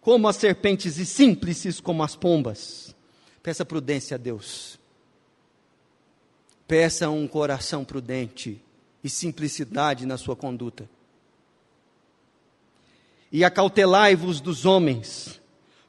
como 0.00 0.26
as 0.26 0.34
serpentes 0.34 0.98
e 0.98 1.06
simples 1.06 1.80
como 1.80 2.02
as 2.02 2.16
pombas. 2.16 2.92
Peça 3.40 3.64
prudência 3.64 4.16
a 4.16 4.18
Deus. 4.18 4.80
Peça 6.66 7.08
um 7.08 7.28
coração 7.28 7.84
prudente 7.84 8.60
e 9.02 9.08
simplicidade 9.08 10.06
na 10.06 10.18
sua 10.18 10.34
conduta. 10.34 10.90
E 13.30 13.44
acautelai-vos 13.44 14.40
dos 14.40 14.66
homens, 14.66 15.40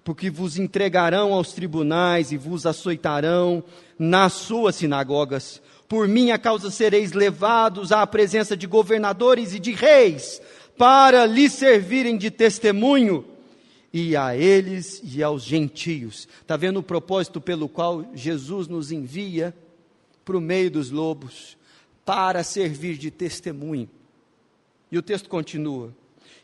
porque 0.04 0.30
vos 0.30 0.60
entregarão 0.60 1.34
aos 1.34 1.54
tribunais 1.54 2.32
e 2.32 2.38
vos 2.38 2.68
açoitarão 2.68 3.64
nas 3.98 4.34
suas 4.34 4.76
sinagogas. 4.76 5.60
Por 5.90 6.08
minha 6.08 6.38
causa 6.38 6.72
sereis 6.72 7.14
levados 7.14 7.92
à 7.92 8.06
presença 8.06 8.56
de 8.56 8.68
governadores 8.68 9.56
e 9.56 9.60
de 9.60 9.72
reis, 9.72 10.40
para 10.78 11.26
lhes 11.26 11.52
servirem 11.52 12.16
de 12.16 12.32
testemunho 12.32 13.26
e 13.92 14.16
a 14.16 14.38
eles 14.38 15.02
e 15.04 15.24
aos 15.24 15.44
gentios. 15.44 16.28
Está 16.42 16.56
vendo 16.56 16.78
o 16.80 16.84
propósito 16.84 17.42
pelo 17.42 17.68
qual 17.68 18.06
Jesus 18.14 18.68
nos 18.68 18.92
envia 18.92 19.54
para 20.24 20.38
o 20.38 20.42
meio 20.42 20.70
dos 20.70 20.92
lobos, 20.92 21.58
para 22.06 22.44
servir 22.44 22.96
de 22.98 23.10
testemunho. 23.10 23.90
E 24.92 24.98
o 24.98 25.02
texto 25.02 25.28
continua: 25.28 25.92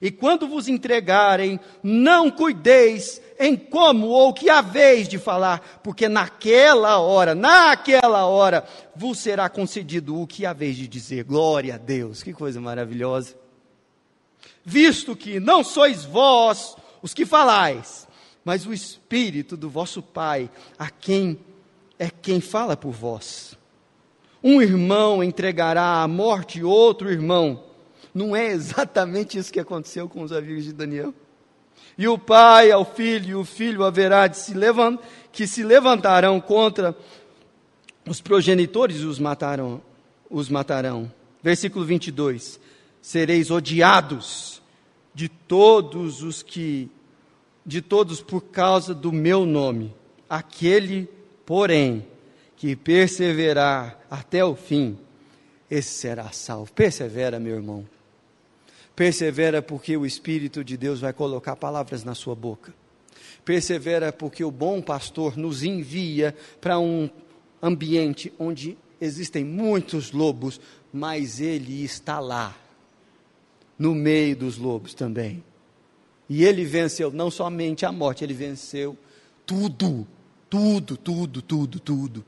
E 0.05 0.11
quando 0.11 0.47
vos 0.47 0.67
entregarem, 0.67 1.59
não 1.81 2.29
cuideis 2.29 3.19
em 3.39 3.55
como 3.55 4.05
ou 4.05 4.31
que 4.35 4.51
haveis 4.51 5.07
de 5.07 5.17
falar, 5.17 5.79
porque 5.81 6.07
naquela 6.07 6.99
hora, 6.99 7.33
naquela 7.33 8.27
hora, 8.27 8.63
vos 8.95 9.17
será 9.17 9.49
concedido 9.49 10.21
o 10.21 10.27
que 10.27 10.45
haveis 10.45 10.75
de 10.75 10.87
dizer. 10.87 11.23
Glória 11.23 11.73
a 11.73 11.77
Deus, 11.79 12.21
que 12.21 12.33
coisa 12.33 12.61
maravilhosa. 12.61 13.35
Visto 14.63 15.15
que 15.15 15.39
não 15.39 15.63
sois 15.63 16.05
vós 16.05 16.75
os 17.01 17.11
que 17.11 17.25
falais, 17.25 18.07
mas 18.43 18.67
o 18.67 18.73
Espírito 18.73 19.57
do 19.57 19.71
vosso 19.71 20.03
Pai, 20.03 20.51
a 20.77 20.87
quem 20.87 21.39
é 21.97 22.11
quem 22.11 22.39
fala 22.39 22.77
por 22.77 22.91
vós. 22.91 23.58
Um 24.43 24.62
irmão 24.62 25.23
entregará 25.23 26.03
à 26.03 26.08
morte 26.08 26.63
outro 26.63 27.12
irmão. 27.12 27.63
Não 28.15 28.33
é 28.33 28.47
exatamente 28.47 29.37
isso 29.37 29.51
que 29.51 29.59
aconteceu 29.59 30.07
com 30.07 30.23
os 30.23 30.31
amigos 30.31 30.63
de 30.63 30.71
Daniel? 30.71 31.13
E 31.97 32.07
o 32.07 32.17
pai 32.17 32.71
ao 32.71 32.85
filho, 32.85 33.29
e 33.29 33.35
o 33.35 33.43
filho 33.43 33.83
haverá 33.83 34.25
de 34.27 34.37
se 34.37 34.53
levantar, 34.53 35.05
que 35.33 35.45
se 35.45 35.61
levantarão 35.61 36.39
contra 36.39 36.95
os 38.07 38.21
progenitores 38.21 39.01
e 39.01 39.05
os 39.05 39.19
matarão, 39.19 39.81
os 40.29 40.47
matarão. 40.47 41.11
Versículo 41.43 41.83
22. 41.83 42.57
Sereis 43.01 43.51
odiados 43.51 44.61
de 45.13 45.27
todos 45.27 46.23
os 46.23 46.41
que 46.41 46.89
de 47.65 47.81
todos 47.81 48.21
por 48.21 48.41
causa 48.41 48.93
do 48.93 49.11
meu 49.11 49.45
nome. 49.45 49.93
Aquele, 50.29 51.09
porém, 51.45 52.05
que 52.55 52.75
perseverar 52.75 53.99
até 54.09 54.45
o 54.45 54.55
fim, 54.55 54.97
esse 55.69 55.89
será 55.89 56.31
salvo. 56.31 56.71
Persevera, 56.71 57.39
meu 57.39 57.55
irmão. 57.55 57.94
Persevera 58.96 59.62
porque 59.62 59.98
o 59.98 60.06
Espírito 60.06 60.63
de 60.63 60.77
Deus 60.77 61.02
vai 61.02 61.12
colocar 61.12 61.56
palavras 61.56 62.04
na 62.04 62.15
sua 62.15 62.35
boca. 62.35 62.73
persevera 63.43 64.12
porque 64.12 64.43
o 64.43 64.50
bom 64.50 64.81
pastor 64.81 65.37
nos 65.37 65.63
envia 65.63 66.35
para 66.60 66.79
um 66.79 67.10
ambiente 67.62 68.33
onde 68.39 68.77
existem 69.00 69.43
muitos 69.43 70.12
lobos, 70.12 70.60
mas 70.91 71.39
ele 71.39 71.83
está 71.83 72.19
lá, 72.19 72.58
no 73.77 73.93
meio 73.93 74.35
dos 74.35 74.58
lobos 74.58 74.93
também. 74.93 75.43
E 76.27 76.43
ele 76.43 76.65
venceu 76.65 77.12
não 77.12 77.29
somente 77.29 77.85
a 77.85 77.91
morte, 77.91 78.23
ele 78.23 78.33
venceu 78.33 78.98
tudo, 79.46 80.08
tudo, 80.50 80.98
tudo, 80.98 81.41
tudo, 81.41 81.79
tudo. 81.79 82.25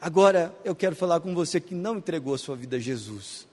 Agora 0.00 0.54
eu 0.64 0.74
quero 0.74 0.96
falar 0.96 1.20
com 1.20 1.34
você 1.34 1.60
que 1.60 1.74
não 1.74 1.98
entregou 1.98 2.34
a 2.34 2.38
sua 2.38 2.56
vida 2.56 2.76
a 2.76 2.80
Jesus. 2.80 3.46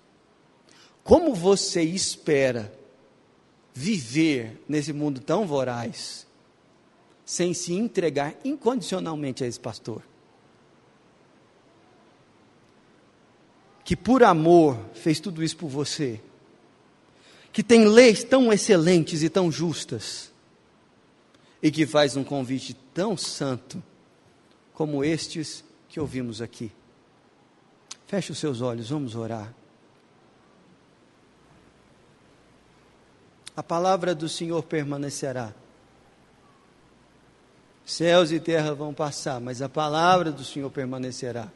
Como 1.03 1.33
você 1.35 1.81
espera 1.81 2.73
viver 3.73 4.63
nesse 4.67 4.93
mundo 4.93 5.19
tão 5.19 5.45
voraz 5.45 6.25
sem 7.25 7.53
se 7.53 7.73
entregar 7.73 8.35
incondicionalmente 8.43 9.43
a 9.43 9.47
esse 9.47 9.59
pastor? 9.59 10.01
Que 13.83 13.95
por 13.95 14.23
amor 14.23 14.79
fez 14.93 15.19
tudo 15.19 15.43
isso 15.43 15.57
por 15.57 15.67
você 15.67 16.21
que 17.53 17.61
tem 17.61 17.85
leis 17.87 18.23
tão 18.23 18.51
excelentes 18.51 19.21
e 19.21 19.29
tão 19.29 19.51
justas, 19.51 20.31
e 21.61 21.69
que 21.69 21.85
faz 21.85 22.17
um 22.17 22.23
convite 22.23 22.73
tão 22.91 23.15
santo 23.15 23.81
como 24.73 25.05
estes 25.05 25.63
que 25.87 25.99
ouvimos 25.99 26.41
aqui. 26.41 26.71
Feche 28.07 28.31
os 28.31 28.39
seus 28.39 28.59
olhos, 28.59 28.89
vamos 28.89 29.15
orar. 29.15 29.53
A 33.55 33.63
palavra 33.63 34.15
do 34.15 34.27
Senhor 34.27 34.63
permanecerá. 34.63 35.53
Céus 37.85 38.31
e 38.31 38.39
terra 38.39 38.73
vão 38.73 38.93
passar, 38.93 39.39
mas 39.39 39.61
a 39.61 39.69
palavra 39.69 40.31
do 40.31 40.43
Senhor 40.43 40.69
permanecerá. 40.69 41.49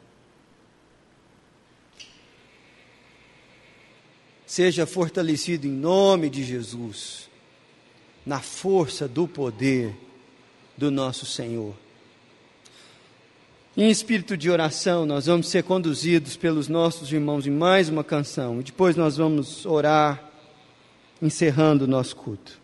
seja 4.48 4.86
fortalecido 4.86 5.66
em 5.66 5.70
nome 5.70 6.30
de 6.30 6.42
Jesus, 6.42 7.28
na 8.24 8.40
força 8.40 9.06
do 9.06 9.28
poder 9.28 9.94
do 10.74 10.90
nosso 10.90 11.26
Senhor. 11.26 11.74
Em 13.76 13.90
espírito 13.90 14.38
de 14.38 14.50
oração, 14.50 15.04
nós 15.04 15.26
vamos 15.26 15.48
ser 15.48 15.64
conduzidos 15.64 16.34
pelos 16.34 16.66
nossos 16.66 17.12
irmãos 17.12 17.46
em 17.46 17.50
mais 17.50 17.90
uma 17.90 18.02
canção, 18.02 18.58
e 18.58 18.64
depois 18.64 18.96
nós 18.96 19.18
vamos 19.18 19.66
orar, 19.66 20.27
encerrando 21.20 21.84
o 21.84 21.88
nosso 21.88 22.16
culto. 22.16 22.58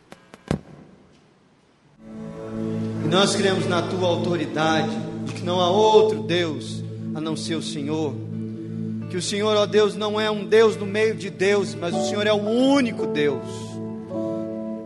E 3.04 3.08
nós 3.08 3.34
cremos 3.36 3.66
na 3.66 3.82
tua 3.82 4.08
autoridade, 4.08 4.96
de 5.24 5.32
que 5.34 5.42
não 5.42 5.60
há 5.60 5.70
outro 5.70 6.22
Deus 6.22 6.82
a 7.14 7.20
não 7.20 7.36
ser 7.36 7.54
o 7.54 7.62
Senhor 7.62 8.14
que 9.14 9.18
o 9.18 9.22
Senhor, 9.22 9.56
ó 9.56 9.64
Deus, 9.64 9.94
não 9.94 10.20
é 10.20 10.28
um 10.28 10.44
Deus 10.44 10.76
no 10.76 10.84
meio 10.84 11.14
de 11.14 11.30
Deus, 11.30 11.72
mas 11.72 11.94
o 11.94 12.04
Senhor 12.08 12.26
é 12.26 12.32
o 12.32 12.42
único 12.42 13.06
Deus. 13.06 13.46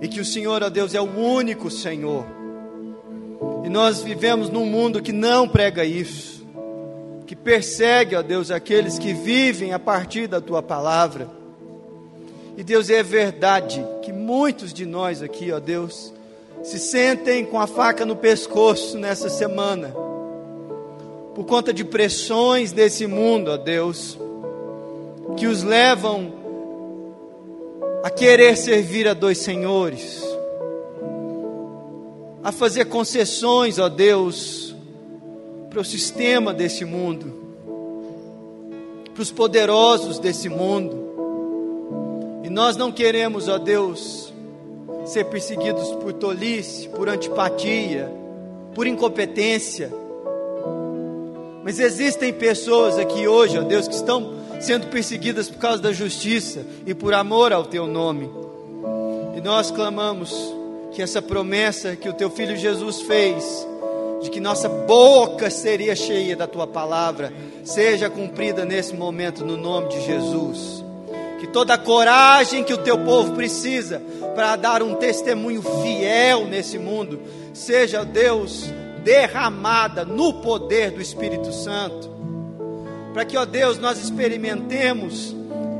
E 0.02 0.06
que 0.06 0.20
o 0.20 0.24
Senhor, 0.24 0.62
ó 0.62 0.68
Deus, 0.68 0.94
é 0.94 1.00
o 1.00 1.08
único 1.08 1.70
Senhor. 1.70 2.26
E 3.64 3.70
nós 3.70 4.02
vivemos 4.02 4.50
num 4.50 4.66
mundo 4.66 5.00
que 5.00 5.14
não 5.14 5.48
prega 5.48 5.82
isso, 5.82 6.46
que 7.26 7.34
persegue, 7.34 8.16
ó 8.16 8.20
Deus, 8.20 8.50
aqueles 8.50 8.98
que 8.98 9.14
vivem 9.14 9.72
a 9.72 9.78
partir 9.78 10.26
da 10.26 10.42
tua 10.42 10.62
palavra. 10.62 11.26
E 12.58 12.64
Deus, 12.64 12.90
é 12.90 13.04
verdade 13.04 13.86
que 14.02 14.12
muitos 14.12 14.74
de 14.74 14.84
nós 14.84 15.22
aqui, 15.22 15.52
ó 15.52 15.60
Deus, 15.60 16.12
se 16.64 16.76
sentem 16.76 17.44
com 17.44 17.60
a 17.60 17.68
faca 17.68 18.04
no 18.04 18.16
pescoço 18.16 18.98
nessa 18.98 19.30
semana 19.30 19.94
por 21.36 21.44
conta 21.44 21.72
de 21.72 21.84
pressões 21.84 22.72
desse 22.72 23.06
mundo, 23.06 23.52
ó 23.52 23.56
Deus, 23.56 24.18
que 25.36 25.46
os 25.46 25.62
levam 25.62 26.32
a 28.02 28.10
querer 28.10 28.56
servir 28.56 29.06
a 29.06 29.14
dois 29.14 29.38
senhores, 29.38 30.20
a 32.42 32.50
fazer 32.50 32.86
concessões, 32.86 33.78
ó 33.78 33.88
Deus, 33.88 34.74
para 35.70 35.78
o 35.78 35.84
sistema 35.84 36.52
desse 36.52 36.84
mundo, 36.84 37.32
para 39.14 39.22
os 39.22 39.30
poderosos 39.30 40.18
desse 40.18 40.48
mundo. 40.48 41.07
Nós 42.58 42.76
não 42.76 42.90
queremos, 42.90 43.46
ó 43.46 43.56
Deus, 43.56 44.34
ser 45.06 45.24
perseguidos 45.26 45.92
por 46.02 46.12
tolice, 46.12 46.88
por 46.88 47.08
antipatia, 47.08 48.12
por 48.74 48.86
incompetência 48.86 49.92
mas 51.68 51.78
existem 51.78 52.32
pessoas 52.32 52.98
aqui 52.98 53.28
hoje, 53.28 53.58
ó 53.58 53.62
Deus, 53.62 53.86
que 53.86 53.94
estão 53.94 54.32
sendo 54.58 54.86
perseguidas 54.86 55.50
por 55.50 55.58
causa 55.58 55.82
da 55.82 55.92
justiça 55.92 56.64
e 56.86 56.94
por 56.94 57.12
amor 57.12 57.52
ao 57.52 57.66
teu 57.66 57.86
nome. 57.86 58.30
E 59.36 59.40
nós 59.42 59.70
clamamos 59.70 60.34
que 60.92 61.02
essa 61.02 61.20
promessa 61.20 61.94
que 61.94 62.08
o 62.08 62.14
teu 62.14 62.30
filho 62.30 62.56
Jesus 62.56 63.02
fez, 63.02 63.68
de 64.22 64.30
que 64.30 64.40
nossa 64.40 64.66
boca 64.66 65.50
seria 65.50 65.94
cheia 65.94 66.34
da 66.34 66.46
tua 66.46 66.66
palavra, 66.66 67.34
seja 67.62 68.08
cumprida 68.08 68.64
nesse 68.64 68.96
momento 68.96 69.44
no 69.44 69.58
nome 69.58 69.88
de 69.90 70.00
Jesus. 70.06 70.77
Que 71.38 71.46
toda 71.46 71.74
a 71.74 71.78
coragem 71.78 72.64
que 72.64 72.74
o 72.74 72.78
teu 72.78 72.98
povo 72.98 73.34
precisa 73.34 74.02
para 74.34 74.56
dar 74.56 74.82
um 74.82 74.94
testemunho 74.94 75.62
fiel 75.82 76.46
nesse 76.46 76.78
mundo, 76.78 77.20
seja 77.54 78.04
Deus 78.04 78.70
derramada 79.02 80.04
no 80.04 80.34
poder 80.34 80.90
do 80.90 81.00
Espírito 81.00 81.52
Santo, 81.52 82.10
para 83.12 83.24
que, 83.24 83.36
ó 83.36 83.44
Deus, 83.44 83.78
nós 83.78 83.98
experimentemos 83.98 85.34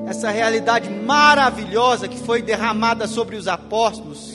essa 0.09 0.31
realidade 0.31 0.89
maravilhosa 0.89 2.09
que 2.09 2.19
foi 2.19 2.41
derramada 2.41 3.07
sobre 3.07 3.37
os 3.37 3.47
apóstolos, 3.47 4.33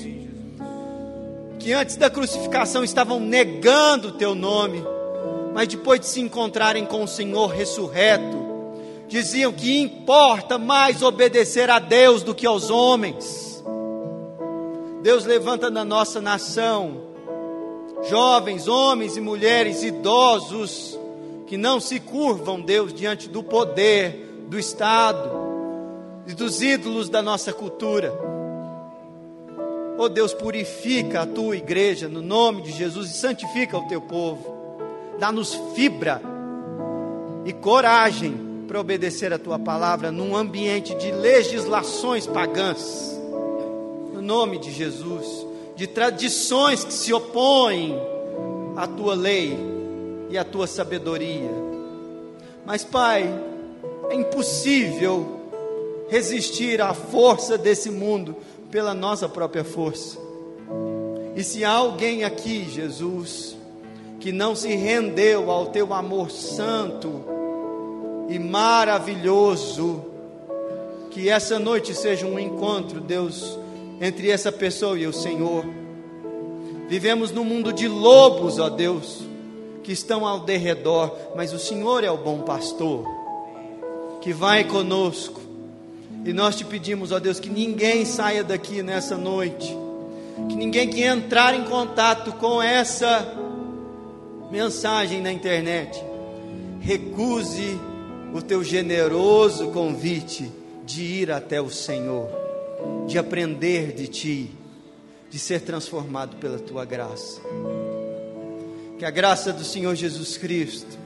que 1.57 1.73
antes 1.73 1.95
da 1.95 2.09
crucificação 2.09 2.83
estavam 2.83 3.19
negando 3.19 4.09
o 4.09 4.11
teu 4.11 4.35
nome, 4.35 4.83
mas 5.53 5.67
depois 5.67 5.99
de 5.99 6.05
se 6.05 6.21
encontrarem 6.21 6.85
com 6.85 7.03
o 7.03 7.07
Senhor 7.07 7.47
ressurreto, 7.47 8.42
diziam 9.13 9.53
que 9.53 9.79
importa 9.79 10.57
mais 10.57 11.03
obedecer 11.03 11.69
a 11.69 11.77
Deus 11.77 12.23
do 12.23 12.33
que 12.33 12.47
aos 12.47 12.71
homens. 12.71 13.63
Deus 15.03 15.23
levanta 15.23 15.69
na 15.69 15.85
nossa 15.85 16.19
nação 16.19 17.03
jovens, 18.09 18.67
homens 18.67 19.15
e 19.15 19.21
mulheres, 19.21 19.83
idosos, 19.83 20.99
que 21.45 21.57
não 21.57 21.79
se 21.79 21.99
curvam, 21.99 22.59
Deus, 22.59 22.91
diante 22.91 23.29
do 23.29 23.43
poder 23.43 24.45
do 24.47 24.57
Estado 24.57 25.29
e 26.25 26.33
dos 26.33 26.63
ídolos 26.63 27.07
da 27.07 27.21
nossa 27.21 27.53
cultura. 27.53 28.11
Oh 29.95 30.09
Deus, 30.09 30.33
purifica 30.33 31.21
a 31.21 31.27
tua 31.27 31.55
igreja 31.55 32.07
no 32.07 32.23
nome 32.23 32.63
de 32.63 32.71
Jesus 32.71 33.11
e 33.11 33.13
santifica 33.13 33.77
o 33.77 33.87
teu 33.87 34.01
povo. 34.01 34.57
Dá-nos 35.19 35.53
fibra 35.75 36.19
e 37.45 37.53
coragem 37.53 38.52
para 38.73 38.81
obedecer 38.81 39.31
a 39.31 39.37
tua 39.37 39.59
palavra 39.59 40.11
num 40.11 40.35
ambiente 40.35 40.95
de 40.95 41.11
legislações 41.11 42.25
pagãs. 42.25 43.15
No 44.11 44.19
nome 44.19 44.57
de 44.57 44.71
Jesus 44.71 45.45
de 45.75 45.85
tradições 45.85 46.83
que 46.83 46.91
se 46.91 47.13
opõem 47.13 47.95
à 48.75 48.87
tua 48.87 49.13
lei 49.13 49.55
e 50.31 50.39
à 50.39 50.43
tua 50.43 50.65
sabedoria. 50.65 51.51
Mas, 52.65 52.83
Pai, 52.83 53.31
é 54.09 54.15
impossível 54.15 55.41
resistir 56.09 56.81
à 56.81 56.95
força 56.95 57.59
desse 57.59 57.91
mundo 57.91 58.35
pela 58.71 58.95
nossa 58.95 59.29
própria 59.29 59.63
força. 59.63 60.17
E 61.35 61.43
se 61.43 61.63
há 61.63 61.69
alguém 61.69 62.23
aqui, 62.23 62.67
Jesus, 62.67 63.55
que 64.19 64.31
não 64.31 64.55
se 64.55 64.73
rendeu 64.73 65.51
ao 65.51 65.67
teu 65.67 65.93
amor 65.93 66.31
santo 66.31 67.33
e 68.29 68.39
maravilhoso, 68.39 70.03
que 71.11 71.29
essa 71.29 71.59
noite 71.59 71.93
seja 71.93 72.25
um 72.25 72.39
encontro, 72.39 72.99
Deus, 72.99 73.57
entre 74.01 74.29
essa 74.29 74.51
pessoa 74.51 74.97
e 74.97 75.05
o 75.05 75.13
Senhor. 75.13 75.65
Vivemos 76.87 77.31
num 77.31 77.43
mundo 77.43 77.71
de 77.71 77.87
lobos, 77.87 78.59
ó 78.59 78.69
Deus, 78.69 79.21
que 79.83 79.91
estão 79.91 80.25
ao 80.25 80.39
derredor, 80.39 81.15
mas 81.35 81.53
o 81.53 81.59
Senhor 81.59 82.03
é 82.03 82.11
o 82.11 82.17
bom 82.17 82.39
pastor, 82.39 83.05
que 84.21 84.33
vai 84.33 84.63
conosco. 84.63 85.41
E 86.25 86.31
nós 86.31 86.55
te 86.55 86.63
pedimos, 86.63 87.11
ó 87.11 87.19
Deus, 87.19 87.39
que 87.39 87.49
ninguém 87.49 88.05
saia 88.05 88.43
daqui 88.43 88.81
nessa 88.81 89.17
noite, 89.17 89.75
que 90.49 90.55
ninguém 90.55 90.89
que 90.89 91.03
entrar 91.03 91.53
em 91.53 91.63
contato 91.65 92.31
com 92.33 92.61
essa 92.61 93.33
mensagem 94.49 95.21
na 95.21 95.31
internet, 95.31 96.01
recuse 96.79 97.79
o 98.33 98.41
teu 98.41 98.63
generoso 98.63 99.71
convite 99.71 100.51
de 100.85 101.03
ir 101.03 101.31
até 101.31 101.61
o 101.61 101.69
Senhor 101.69 102.43
de 103.07 103.17
aprender 103.17 103.93
de 103.93 104.07
Ti, 104.07 104.51
de 105.29 105.39
ser 105.39 105.61
transformado 105.61 106.37
pela 106.37 106.59
tua 106.59 106.85
graça. 106.85 107.41
Que 108.97 109.05
a 109.05 109.11
graça 109.11 109.51
do 109.51 109.63
Senhor 109.63 109.95
Jesus 109.95 110.37
Cristo, 110.37 110.97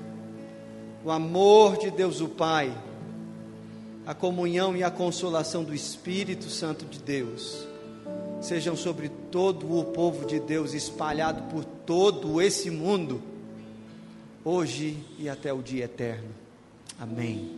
o 1.03 1.11
amor 1.11 1.77
de 1.77 1.89
Deus 1.89 2.21
o 2.21 2.27
Pai, 2.27 2.75
a 4.05 4.13
comunhão 4.13 4.75
e 4.75 4.83
a 4.83 4.91
consolação 4.91 5.63
do 5.63 5.73
Espírito 5.73 6.49
Santo 6.49 6.85
de 6.85 6.99
Deus 6.99 7.67
sejam 8.39 8.75
sobre 8.75 9.09
todo 9.09 9.77
o 9.77 9.83
povo 9.85 10.25
de 10.25 10.39
Deus 10.39 10.73
espalhado 10.73 11.43
por 11.51 11.65
todo 11.65 12.39
esse 12.39 12.69
mundo, 12.69 13.21
hoje 14.45 14.97
e 15.17 15.27
até 15.27 15.51
o 15.51 15.61
dia 15.61 15.85
eterno. 15.85 16.46
Amém. 16.99 17.57